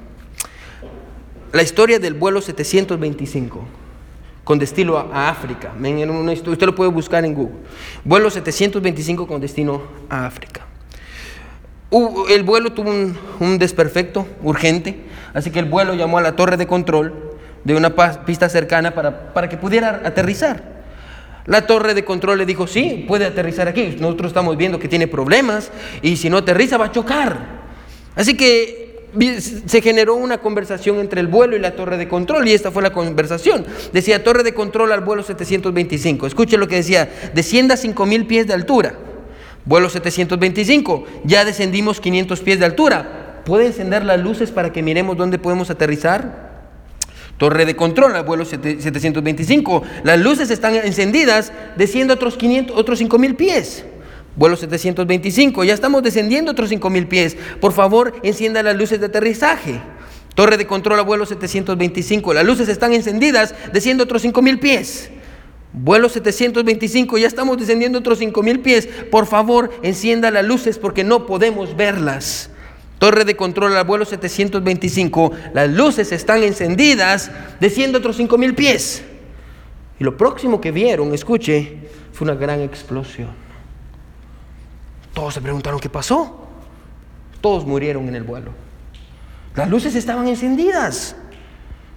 La 1.51 1.61
historia 1.61 1.99
del 1.99 2.13
vuelo 2.13 2.41
725, 2.41 3.65
con 4.43 4.59
destino 4.59 4.97
a 4.97 5.29
África. 5.29 5.73
Usted 5.77 6.65
lo 6.65 6.75
puede 6.75 6.89
buscar 6.89 7.25
en 7.25 7.33
Google. 7.33 7.55
Vuelo 8.03 8.29
725 8.29 9.27
con 9.27 9.41
destino 9.41 9.83
a 10.09 10.25
África. 10.25 10.65
El 12.29 12.43
vuelo 12.43 12.73
tuvo 12.73 12.89
un, 13.39 13.59
desperfecto 13.59 14.25
urgente, 14.41 15.03
así 15.33 15.51
que 15.51 15.59
el 15.59 15.65
vuelo 15.65 15.93
llamó 15.93 16.17
a 16.17 16.21
la 16.21 16.35
torre 16.35 16.57
de 16.57 16.65
control 16.65 17.13
de 17.63 17.75
una 17.75 17.93
pista 18.25 18.49
cercana 18.49 18.95
para, 18.95 19.33
para 19.33 19.47
que 19.47 19.57
pudiera 19.57 20.01
aterrizar. 20.03 20.72
La 21.45 21.67
torre 21.67 21.93
de 21.93 22.05
control 22.05 22.37
le 22.37 22.45
dijo, 22.45 22.67
sí, 22.67 23.05
puede 23.07 23.25
aterrizar 23.25 23.67
aquí. 23.67 23.97
Nosotros 23.99 24.29
estamos 24.29 24.55
viendo 24.55 24.79
que 24.79 24.87
tiene 24.87 25.07
problemas 25.07 25.71
y 26.01 26.15
si 26.15 26.29
no 26.29 26.37
aterriza 26.37 26.77
va 26.77 26.85
a 26.85 26.91
chocar. 26.91 27.63
Así 28.15 28.37
que 28.37 28.83
se 29.65 29.81
generó 29.81 30.15
una 30.15 30.39
conversación 30.39 30.99
entre 30.99 31.21
el 31.21 31.27
vuelo 31.27 31.55
y 31.55 31.59
la 31.59 31.75
torre 31.75 31.97
de 31.97 32.07
control 32.07 32.47
y 32.47 32.53
esta 32.53 32.71
fue 32.71 32.81
la 32.81 32.93
conversación. 32.93 33.65
Decía 33.91 34.23
torre 34.23 34.43
de 34.43 34.53
control 34.53 34.91
al 34.91 35.01
vuelo 35.01 35.23
725. 35.23 36.27
Escuche 36.27 36.57
lo 36.57 36.67
que 36.67 36.77
decía, 36.77 37.09
descienda 37.33 37.77
5000 37.77 38.25
pies 38.25 38.47
de 38.47 38.53
altura. 38.53 38.95
Vuelo 39.65 39.89
725, 39.89 41.05
ya 41.23 41.45
descendimos 41.45 42.01
500 42.01 42.41
pies 42.41 42.59
de 42.59 42.65
altura. 42.65 43.41
¿Puede 43.45 43.67
encender 43.67 44.03
las 44.03 44.19
luces 44.19 44.51
para 44.51 44.73
que 44.73 44.81
miremos 44.81 45.15
dónde 45.15 45.37
podemos 45.37 45.69
aterrizar? 45.69 46.42
Torre 47.37 47.65
de 47.65 47.75
control 47.75 48.21
vuelo 48.23 48.45
725. 48.45 49.83
Las 50.03 50.19
luces 50.19 50.49
están 50.51 50.75
encendidas, 50.75 51.51
desciende 51.75 52.13
otros, 52.13 52.37
500, 52.37 52.77
otros 52.77 52.99
5 52.99 53.17
mil 53.17 53.35
pies. 53.35 53.85
Vuelo 54.35 54.55
725, 54.55 55.63
ya 55.63 55.73
estamos 55.73 56.01
descendiendo 56.01 56.51
otros 56.51 56.69
5 56.69 56.89
mil 56.89 57.07
pies. 57.07 57.37
Por 57.59 57.71
favor, 57.71 58.15
encienda 58.23 58.63
las 58.63 58.75
luces 58.75 58.99
de 58.99 59.05
aterrizaje. 59.07 59.79
Torre 60.33 60.57
de 60.57 60.65
control 60.65 61.03
vuelo 61.05 61.27
725, 61.27 62.33
las 62.33 62.43
luces 62.43 62.67
están 62.67 62.93
encendidas, 62.93 63.53
desciende 63.71 64.03
otros 64.03 64.23
5 64.23 64.41
mil 64.41 64.59
pies. 64.59 65.11
Vuelo 65.71 66.09
725, 66.09 67.19
ya 67.19 67.27
estamos 67.27 67.57
descendiendo 67.57 67.99
otros 67.99 68.19
5 68.19 68.41
mil 68.41 68.59
pies. 68.59 68.87
Por 69.11 69.27
favor, 69.27 69.71
encienda 69.83 70.31
las 70.31 70.45
luces 70.45 70.79
porque 70.79 71.03
no 71.03 71.27
podemos 71.27 71.75
verlas. 71.75 72.49
Torre 73.03 73.25
de 73.25 73.35
control 73.35 73.75
al 73.75 73.83
vuelo 73.83 74.05
725, 74.05 75.31
las 75.53 75.69
luces 75.69 76.13
están 76.13 76.41
encendidas, 76.41 77.31
desciende 77.59 77.97
otros 77.97 78.15
5000 78.15 78.55
pies. 78.55 79.03
Y 79.99 80.05
lo 80.05 80.15
próximo 80.15 80.61
que 80.61 80.71
vieron, 80.71 81.13
escuche, 81.13 81.79
fue 82.13 82.23
una 82.23 82.35
gran 82.35 82.61
explosión. 82.61 83.31
Todos 85.13 85.33
se 85.33 85.41
preguntaron 85.41 85.81
qué 85.81 85.89
pasó. 85.89 86.47
Todos 87.41 87.65
murieron 87.65 88.07
en 88.07 88.15
el 88.15 88.23
vuelo. 88.23 88.51
Las 89.53 89.69
luces 89.69 89.95
estaban 89.95 90.25
encendidas. 90.29 91.17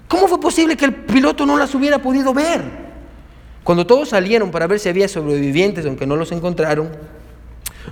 ¿Cómo 0.09 0.27
fue 0.27 0.41
posible 0.41 0.77
que 0.77 0.87
el 0.87 0.95
piloto 0.97 1.47
no 1.47 1.57
las 1.57 1.73
hubiera 1.77 2.03
podido 2.03 2.35
ver? 2.35 2.65
Cuando 3.63 3.87
todos 3.87 4.09
salieron 4.09 4.51
para 4.51 4.67
ver 4.67 4.81
si 4.81 4.89
había 4.89 5.07
sobrevivientes, 5.07 5.87
aunque 5.87 6.05
no 6.05 6.17
los 6.17 6.33
encontraron, 6.33 6.91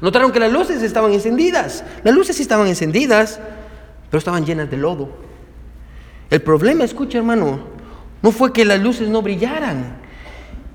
Notaron 0.01 0.33
que 0.33 0.41
las 0.41 0.53
luces 0.53 0.83
estaban 0.83 1.13
encendidas. 1.13 1.85
Las 2.03 2.15
luces 2.15 2.41
estaban 2.41 2.67
encendidas, 2.67 3.41
pero 4.11 4.19
estaban 4.19 4.45
llenas 4.45 4.71
de 4.71 4.77
lodo. 4.77 5.11
El 6.31 6.43
problema, 6.43 6.85
escucha 6.85 7.19
hermano, 7.19 7.61
no 8.23 8.33
fue 8.33 8.53
que 8.53 8.65
las 8.65 8.81
luces 8.81 9.09
no 9.09 9.23
brillaran. 9.23 9.97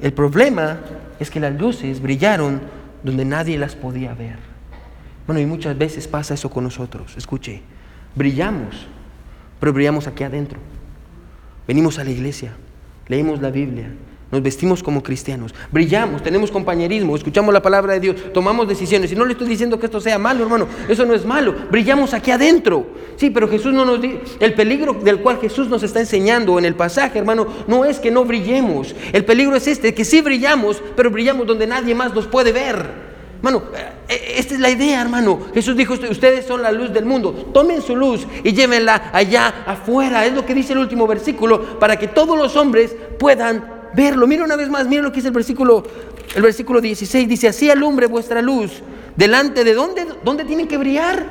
El 0.01 0.13
problema 0.13 0.79
es 1.19 1.29
que 1.29 1.39
las 1.39 1.59
luces 1.59 2.01
brillaron 2.01 2.61
donde 3.03 3.25
nadie 3.25 3.57
las 3.57 3.75
podía 3.75 4.13
ver. 4.13 4.37
Bueno, 5.25 5.41
y 5.41 5.45
muchas 5.45 5.77
veces 5.77 6.07
pasa 6.07 6.33
eso 6.33 6.49
con 6.49 6.63
nosotros. 6.63 7.13
Escuche, 7.17 7.61
brillamos, 8.15 8.87
pero 9.59 9.73
brillamos 9.73 10.07
aquí 10.07 10.23
adentro. 10.23 10.59
Venimos 11.67 11.99
a 11.99 12.03
la 12.03 12.09
iglesia, 12.09 12.53
leímos 13.07 13.41
la 13.41 13.51
Biblia, 13.51 13.91
nos 14.31 14.43
vestimos 14.43 14.83
como 14.83 15.01
cristianos, 15.01 15.55
brillamos, 15.71 16.21
tenemos 16.21 16.51
compañerismo, 16.51 17.15
escuchamos 17.15 17.53
la 17.53 17.61
palabra 17.61 17.93
de 17.93 17.99
Dios, 17.99 18.15
tomamos 18.33 18.67
decisiones. 18.67 19.11
Y 19.11 19.15
no 19.15 19.25
le 19.25 19.33
estoy 19.33 19.47
diciendo 19.47 19.79
que 19.79 19.87
esto 19.87 19.99
sea 19.99 20.19
malo, 20.19 20.43
hermano, 20.43 20.67
eso 20.87 21.05
no 21.05 21.13
es 21.13 21.25
malo. 21.25 21.55
Brillamos 21.71 22.13
aquí 22.13 22.31
adentro. 22.31 22.85
Sí, 23.15 23.31
pero 23.31 23.47
Jesús 23.47 23.73
no 23.73 23.85
nos 23.85 24.01
dice, 24.01 24.19
el 24.39 24.53
peligro 24.53 24.93
del 24.93 25.19
cual 25.19 25.39
Jesús 25.39 25.67
nos 25.67 25.83
está 25.83 25.99
enseñando 25.99 26.59
en 26.59 26.65
el 26.65 26.75
pasaje, 26.75 27.19
hermano, 27.19 27.47
no 27.67 27.85
es 27.85 27.99
que 27.99 28.11
no 28.11 28.23
brillemos. 28.23 28.95
El 29.13 29.25
peligro 29.25 29.55
es 29.55 29.67
este, 29.67 29.93
que 29.93 30.05
sí 30.05 30.21
brillamos, 30.21 30.81
pero 30.95 31.09
brillamos 31.09 31.47
donde 31.47 31.65
nadie 31.65 31.95
más 31.95 32.13
nos 32.13 32.27
puede 32.27 32.51
ver. 32.51 33.09
Hermano, 33.39 33.63
eh, 33.73 33.91
eh, 34.09 34.33
esta 34.37 34.53
es 34.53 34.59
la 34.59 34.69
idea, 34.69 35.01
hermano. 35.01 35.39
Jesús 35.53 35.75
dijo, 35.75 35.93
ustedes 35.93 36.45
son 36.45 36.61
la 36.61 36.71
luz 36.71 36.91
del 36.91 37.05
mundo. 37.05 37.31
Tomen 37.53 37.81
su 37.81 37.95
luz 37.95 38.27
y 38.43 38.51
llévenla 38.51 39.11
allá 39.13 39.63
afuera. 39.65 40.25
Es 40.25 40.33
lo 40.33 40.45
que 40.45 40.53
dice 40.53 40.73
el 40.73 40.79
último 40.79 41.07
versículo, 41.07 41.79
para 41.79 41.97
que 41.97 42.09
todos 42.09 42.37
los 42.37 42.57
hombres 42.57 42.95
puedan 43.17 43.78
verlo. 43.93 44.27
Mira 44.27 44.43
una 44.43 44.55
vez 44.55 44.69
más, 44.69 44.87
mira 44.87 45.01
lo 45.01 45.11
que 45.11 45.17
dice 45.17 45.27
el 45.29 45.33
versículo, 45.33 45.83
el 46.35 46.41
versículo 46.41 46.81
16. 46.81 47.27
Dice, 47.27 47.47
así 47.47 47.69
alumbre 47.69 48.07
vuestra 48.07 48.41
luz. 48.41 48.81
¿Delante 49.15 49.63
de 49.63 49.73
dónde? 49.73 50.07
¿Dónde 50.23 50.45
tienen 50.45 50.67
que 50.67 50.77
brillar? 50.77 51.25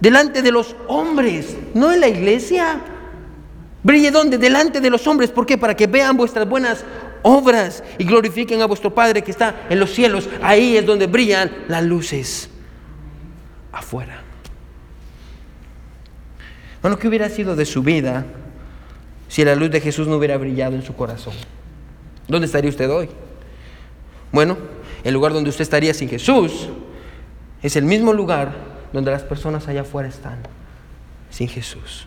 Delante 0.00 0.42
de 0.42 0.52
los 0.52 0.76
hombres, 0.86 1.56
no 1.74 1.92
en 1.92 2.00
la 2.00 2.08
iglesia, 2.08 2.80
Brille 3.82 4.10
donde? 4.10 4.38
Delante 4.38 4.80
de 4.80 4.90
los 4.90 5.06
hombres. 5.06 5.30
¿Por 5.30 5.46
qué? 5.46 5.56
Para 5.56 5.74
que 5.74 5.86
vean 5.86 6.16
vuestras 6.16 6.48
buenas 6.48 6.84
obras 7.22 7.82
y 7.98 8.04
glorifiquen 8.04 8.60
a 8.60 8.66
vuestro 8.66 8.94
Padre 8.94 9.22
que 9.22 9.30
está 9.30 9.66
en 9.70 9.78
los 9.78 9.90
cielos. 9.90 10.28
Ahí 10.42 10.76
es 10.76 10.84
donde 10.84 11.06
brillan 11.06 11.50
las 11.68 11.84
luces. 11.84 12.50
Afuera. 13.72 14.22
Bueno, 16.82 16.98
¿qué 16.98 17.08
hubiera 17.08 17.28
sido 17.28 17.56
de 17.56 17.64
su 17.64 17.82
vida 17.82 18.24
si 19.28 19.44
la 19.44 19.54
luz 19.54 19.70
de 19.70 19.80
Jesús 19.80 20.06
no 20.06 20.16
hubiera 20.16 20.36
brillado 20.36 20.74
en 20.74 20.82
su 20.82 20.94
corazón? 20.94 21.34
¿Dónde 22.28 22.46
estaría 22.46 22.70
usted 22.70 22.90
hoy? 22.90 23.08
Bueno, 24.30 24.56
el 25.02 25.14
lugar 25.14 25.32
donde 25.32 25.50
usted 25.50 25.62
estaría 25.62 25.94
sin 25.94 26.08
Jesús 26.08 26.68
es 27.62 27.76
el 27.76 27.84
mismo 27.84 28.12
lugar 28.12 28.52
donde 28.92 29.10
las 29.10 29.22
personas 29.22 29.66
allá 29.68 29.80
afuera 29.80 30.08
están, 30.08 30.38
sin 31.30 31.48
Jesús. 31.48 32.06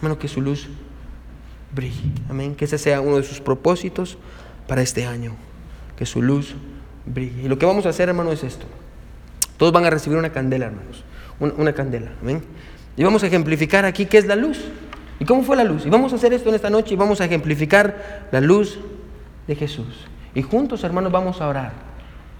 Bueno, 0.00 0.18
que 0.18 0.28
su 0.28 0.40
luz 0.40 0.68
brille. 1.74 2.12
Amén. 2.30 2.54
Que 2.54 2.64
ese 2.64 2.78
sea 2.78 3.00
uno 3.00 3.16
de 3.16 3.24
sus 3.24 3.40
propósitos 3.40 4.16
para 4.66 4.82
este 4.82 5.04
año. 5.04 5.34
Que 5.96 6.06
su 6.06 6.22
luz 6.22 6.54
brille. 7.04 7.42
Y 7.42 7.48
lo 7.48 7.58
que 7.58 7.66
vamos 7.66 7.86
a 7.86 7.88
hacer, 7.88 8.08
hermano, 8.08 8.30
es 8.30 8.44
esto. 8.44 8.66
Todos 9.56 9.72
van 9.72 9.84
a 9.84 9.90
recibir 9.90 10.16
una 10.18 10.30
candela, 10.30 10.66
hermanos. 10.66 11.04
Una, 11.40 11.52
una 11.54 11.72
candela. 11.72 12.12
Amén. 12.22 12.42
Y 12.96 13.02
vamos 13.02 13.24
a 13.24 13.26
ejemplificar 13.26 13.84
aquí 13.84 14.06
qué 14.06 14.18
es 14.18 14.26
la 14.26 14.36
luz. 14.36 14.58
¿Y 15.18 15.24
cómo 15.24 15.42
fue 15.42 15.56
la 15.56 15.64
luz? 15.64 15.84
Y 15.84 15.90
vamos 15.90 16.12
a 16.12 16.16
hacer 16.16 16.32
esto 16.32 16.48
en 16.48 16.54
esta 16.54 16.70
noche 16.70 16.94
y 16.94 16.96
vamos 16.96 17.20
a 17.20 17.24
ejemplificar 17.24 18.28
la 18.30 18.40
luz 18.40 18.78
de 19.48 19.56
Jesús. 19.56 20.06
Y 20.34 20.42
juntos, 20.42 20.84
hermanos, 20.84 21.10
vamos 21.10 21.40
a 21.40 21.48
orar 21.48 21.72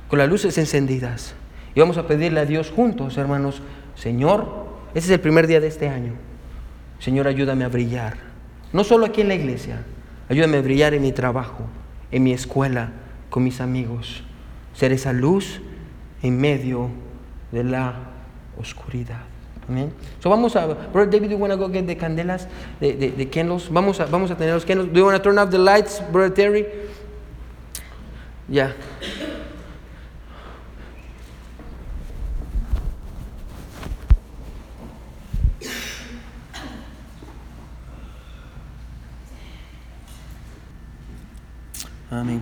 con 0.08 0.18
las 0.18 0.28
luces 0.28 0.56
encendidas. 0.58 1.34
Y 1.74 1.80
vamos 1.80 1.98
a 1.98 2.06
pedirle 2.06 2.40
a 2.40 2.44
Dios 2.44 2.70
juntos, 2.70 3.18
hermanos, 3.18 3.62
Señor, 3.94 4.68
ese 4.94 5.06
es 5.06 5.10
el 5.10 5.20
primer 5.20 5.46
día 5.46 5.60
de 5.60 5.68
este 5.68 5.88
año. 5.88 6.12
Señor, 6.98 7.26
ayúdame 7.28 7.64
a 7.64 7.68
brillar. 7.68 8.16
No 8.72 8.84
solo 8.84 9.06
aquí 9.06 9.20
en 9.20 9.28
la 9.28 9.34
iglesia, 9.34 9.84
ayúdame 10.28 10.58
a 10.58 10.62
brillar 10.62 10.94
en 10.94 11.02
mi 11.02 11.12
trabajo, 11.12 11.64
en 12.10 12.22
mi 12.22 12.32
escuela, 12.32 12.90
con 13.30 13.44
mis 13.44 13.60
amigos. 13.60 14.22
Ser 14.74 14.92
esa 14.92 15.12
luz 15.12 15.60
en 16.22 16.40
medio 16.40 16.90
de 17.52 17.64
la 17.64 17.94
oscuridad. 18.58 19.20
Amén. 19.68 19.92
So 20.20 20.30
vamos 20.30 20.56
a, 20.56 20.66
Brother 20.66 21.10
David, 21.10 21.28
do 21.28 21.34
you 21.34 21.38
want 21.38 21.52
to 21.52 21.58
go 21.58 21.68
get 21.68 21.86
the 21.86 21.96
candelas, 21.96 22.48
the, 22.80 22.92
the, 22.92 23.10
the 23.10 23.28
candles? 23.28 23.68
Vamos 23.70 24.00
a, 24.00 24.06
vamos 24.06 24.30
a 24.30 24.34
tener 24.34 24.54
los 24.54 24.64
candles. 24.64 24.90
Do 24.92 25.00
you 25.00 25.04
want 25.04 25.16
to 25.16 25.22
turn 25.22 25.38
off 25.38 25.50
the 25.50 25.58
lights, 25.58 26.00
Brother 26.10 26.34
Terry? 26.34 26.66
Ya. 28.48 28.74
Amén. 42.10 42.40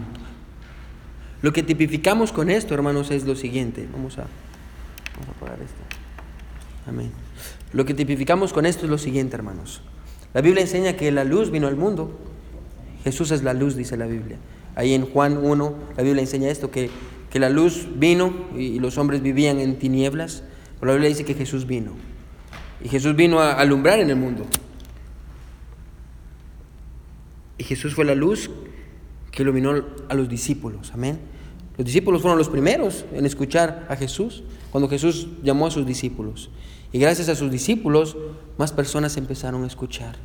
Lo 1.42 1.52
que 1.52 1.64
tipificamos 1.64 2.32
con 2.32 2.50
esto, 2.50 2.72
hermanos, 2.72 3.10
es 3.10 3.24
lo 3.24 3.34
siguiente. 3.34 3.88
Vamos 3.92 4.18
a, 4.18 4.26
vamos 5.14 5.28
a 5.28 5.30
apagar 5.32 5.60
esto. 5.60 5.76
Amén. 6.86 7.10
Lo 7.72 7.84
que 7.84 7.94
tipificamos 7.94 8.52
con 8.52 8.64
esto 8.64 8.84
es 8.84 8.90
lo 8.90 8.98
siguiente, 8.98 9.34
hermanos. 9.34 9.82
La 10.34 10.40
Biblia 10.40 10.62
enseña 10.62 10.96
que 10.96 11.10
la 11.10 11.24
luz 11.24 11.50
vino 11.50 11.66
al 11.66 11.76
mundo. 11.76 12.16
Jesús 13.02 13.32
es 13.32 13.42
la 13.42 13.54
luz, 13.54 13.74
dice 13.74 13.96
la 13.96 14.06
Biblia. 14.06 14.38
Ahí 14.76 14.92
en 14.92 15.06
Juan 15.06 15.38
1, 15.38 15.74
la 15.96 16.02
Biblia 16.02 16.20
enseña 16.20 16.50
esto, 16.50 16.70
que, 16.70 16.90
que 17.30 17.40
la 17.40 17.48
luz 17.48 17.88
vino 17.96 18.32
y, 18.54 18.78
los 18.78 18.98
hombres 18.98 19.22
vivían 19.22 19.58
en 19.58 19.78
tinieblas. 19.78 20.44
Pero 20.78 20.92
la 20.92 20.92
Biblia 20.92 21.08
dice 21.08 21.24
que 21.24 21.34
Jesús 21.34 21.66
vino. 21.66 21.92
Y 22.84 22.88
Jesús 22.88 23.16
vino 23.16 23.40
a 23.40 23.54
alumbrar 23.54 23.98
en 23.98 24.10
el 24.10 24.16
mundo. 24.16 24.44
Y 27.56 27.64
Jesús 27.64 27.94
fue 27.94 28.04
la 28.04 28.14
luz 28.14 28.50
que 29.32 29.42
iluminó 29.42 29.82
a 30.08 30.14
los 30.14 30.28
discípulos. 30.28 30.92
Amén. 30.92 31.18
Los 31.78 31.86
discípulos 31.86 32.20
fueron 32.20 32.38
los 32.38 32.50
primeros 32.50 33.06
en 33.12 33.24
escuchar 33.24 33.86
a 33.88 33.96
Jesús 33.96 34.44
cuando 34.70 34.88
Jesús 34.88 35.28
llamó 35.42 35.66
a 35.66 35.70
sus 35.70 35.86
discípulos. 35.86 36.50
Y 36.92 36.98
gracias 36.98 37.30
a 37.30 37.34
sus 37.34 37.50
discípulos, 37.50 38.16
más 38.58 38.72
personas 38.72 39.16
empezaron 39.16 39.64
a 39.64 39.66
escuchar. 39.66 40.16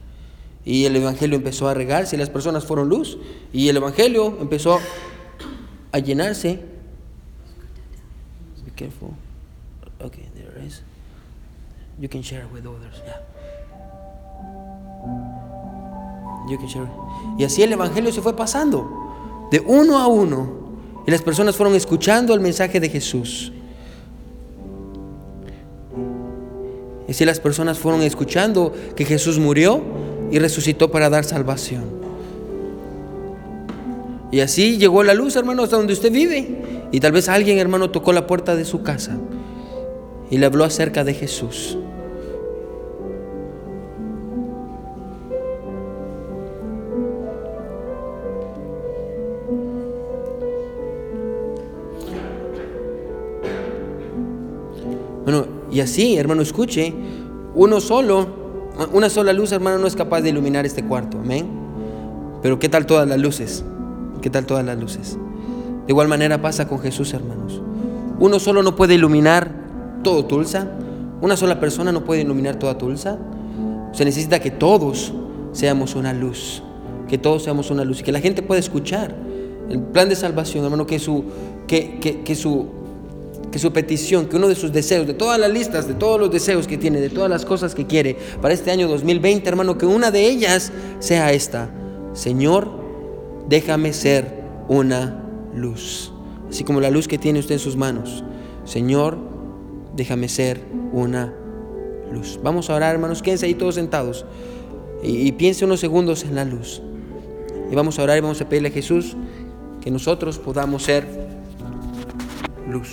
Y 0.63 0.85
el 0.85 0.95
Evangelio 0.95 1.37
empezó 1.37 1.67
a 1.67 1.73
regarse 1.73 2.15
y 2.15 2.19
las 2.19 2.29
personas 2.29 2.65
fueron 2.65 2.89
luz. 2.89 3.17
Y 3.51 3.69
el 3.69 3.77
Evangelio 3.77 4.37
empezó 4.39 4.79
a 5.91 5.99
llenarse. 5.99 6.59
Be 8.63 8.71
careful. 8.75 9.09
Okay, 9.99 10.29
there 10.35 10.65
is. 10.65 10.81
You 11.99 12.09
can 12.09 12.21
share 12.21 12.45
with 12.53 12.65
others. 12.65 13.01
Yeah. 13.05 13.21
You 16.49 16.57
can 16.57 16.67
share. 16.67 16.87
Y 17.37 17.43
así 17.43 17.63
el 17.63 17.73
Evangelio 17.73 18.11
se 18.11 18.21
fue 18.21 18.35
pasando 18.35 19.47
de 19.51 19.59
uno 19.59 19.97
a 19.97 20.07
uno. 20.07 20.61
Y 21.07 21.11
las 21.11 21.23
personas 21.23 21.55
fueron 21.55 21.75
escuchando 21.75 22.33
el 22.33 22.39
mensaje 22.39 22.79
de 22.79 22.89
Jesús. 22.89 23.51
Y 27.07 27.11
así 27.11 27.25
las 27.25 27.39
personas 27.39 27.79
fueron 27.79 28.03
escuchando 28.03 28.73
que 28.95 29.05
Jesús 29.05 29.39
murió 29.39 29.81
y 30.31 30.39
resucitó 30.39 30.89
para 30.89 31.09
dar 31.09 31.25
salvación. 31.25 31.83
Y 34.31 34.39
así 34.39 34.77
llegó 34.77 35.03
la 35.03 35.13
luz, 35.13 35.35
hermano, 35.35 35.63
hasta 35.63 35.75
donde 35.75 35.93
usted 35.93 36.11
vive. 36.11 36.87
Y 36.91 36.99
tal 37.01 37.11
vez 37.11 37.27
alguien, 37.27 37.59
hermano, 37.59 37.91
tocó 37.91 38.13
la 38.13 38.25
puerta 38.27 38.55
de 38.55 38.65
su 38.65 38.81
casa 38.81 39.17
y 40.29 40.37
le 40.37 40.45
habló 40.45 40.63
acerca 40.63 41.03
de 41.03 41.13
Jesús. 41.13 41.77
Bueno, 55.25 55.45
y 55.71 55.81
así, 55.81 56.17
hermano, 56.17 56.41
escuche, 56.41 56.93
uno 57.53 57.79
solo, 57.79 58.40
una 58.93 59.09
sola 59.09 59.33
luz, 59.33 59.51
hermano, 59.51 59.77
no 59.77 59.87
es 59.87 59.95
capaz 59.95 60.21
de 60.21 60.29
iluminar 60.29 60.65
este 60.65 60.83
cuarto, 60.83 61.19
amén. 61.19 61.47
Pero 62.41 62.59
¿qué 62.59 62.69
tal 62.69 62.85
todas 62.85 63.07
las 63.07 63.19
luces? 63.19 63.63
¿Qué 64.21 64.29
tal 64.29 64.45
todas 64.45 64.65
las 64.65 64.79
luces? 64.79 65.17
De 65.85 65.91
igual 65.91 66.07
manera 66.07 66.41
pasa 66.41 66.67
con 66.67 66.79
Jesús, 66.79 67.13
hermanos. 67.13 67.61
Uno 68.19 68.39
solo 68.39 68.63
no 68.63 68.75
puede 68.75 68.95
iluminar 68.95 69.51
todo 70.03 70.25
Tulsa. 70.25 70.67
Una 71.21 71.37
sola 71.37 71.59
persona 71.59 71.91
no 71.91 72.03
puede 72.03 72.21
iluminar 72.21 72.55
toda 72.55 72.77
Tulsa. 72.77 73.19
Se 73.91 74.05
necesita 74.05 74.39
que 74.39 74.51
todos 74.51 75.13
seamos 75.51 75.95
una 75.95 76.13
luz. 76.13 76.63
Que 77.07 77.17
todos 77.17 77.43
seamos 77.43 77.71
una 77.71 77.83
luz 77.83 77.99
y 77.99 78.03
que 78.03 78.11
la 78.11 78.21
gente 78.21 78.41
pueda 78.41 78.59
escuchar 78.59 79.15
el 79.69 79.81
plan 79.81 80.09
de 80.09 80.15
salvación, 80.15 80.63
hermano, 80.63 80.85
que 80.85 80.99
su, 80.99 81.25
que, 81.67 81.99
que, 81.99 82.21
que 82.21 82.35
su 82.35 82.67
que 83.51 83.59
su 83.59 83.73
petición, 83.73 84.27
que 84.27 84.37
uno 84.37 84.47
de 84.47 84.55
sus 84.55 84.71
deseos, 84.71 85.05
de 85.05 85.13
todas 85.13 85.39
las 85.39 85.51
listas, 85.51 85.87
de 85.87 85.93
todos 85.93 86.19
los 86.19 86.31
deseos 86.31 86.67
que 86.67 86.77
tiene, 86.77 87.01
de 87.01 87.09
todas 87.09 87.29
las 87.29 87.45
cosas 87.45 87.75
que 87.75 87.85
quiere 87.85 88.17
para 88.41 88.53
este 88.53 88.71
año 88.71 88.87
2020, 88.87 89.47
hermano, 89.47 89.77
que 89.77 89.85
una 89.85 90.11
de 90.11 90.25
ellas 90.27 90.71
sea 90.99 91.33
esta. 91.33 91.69
Señor, 92.13 92.69
déjame 93.47 93.93
ser 93.93 94.41
una 94.69 95.23
luz, 95.53 96.13
así 96.49 96.63
como 96.63 96.79
la 96.79 96.89
luz 96.89 97.07
que 97.07 97.17
tiene 97.17 97.39
usted 97.39 97.55
en 97.55 97.59
sus 97.59 97.75
manos. 97.75 98.23
Señor, 98.63 99.17
déjame 99.95 100.29
ser 100.29 100.61
una 100.93 101.33
luz. 102.11 102.39
Vamos 102.41 102.69
a 102.69 102.75
orar, 102.75 102.93
hermanos, 102.93 103.21
quédense 103.21 103.45
ahí 103.45 103.53
todos 103.53 103.75
sentados 103.75 104.25
y, 105.03 105.31
piense 105.33 105.65
unos 105.65 105.79
segundos 105.79 106.23
en 106.23 106.35
la 106.35 106.45
luz. 106.45 106.81
Y 107.71 107.75
vamos 107.75 107.97
a 107.99 108.03
orar 108.03 108.17
y 108.17 108.21
vamos 108.21 108.41
a 108.41 108.49
pedirle 108.49 108.69
a 108.69 108.71
Jesús 108.71 109.15
que 109.81 109.89
nosotros 109.89 110.37
podamos 110.37 110.83
ser 110.83 111.07
luz. 112.69 112.91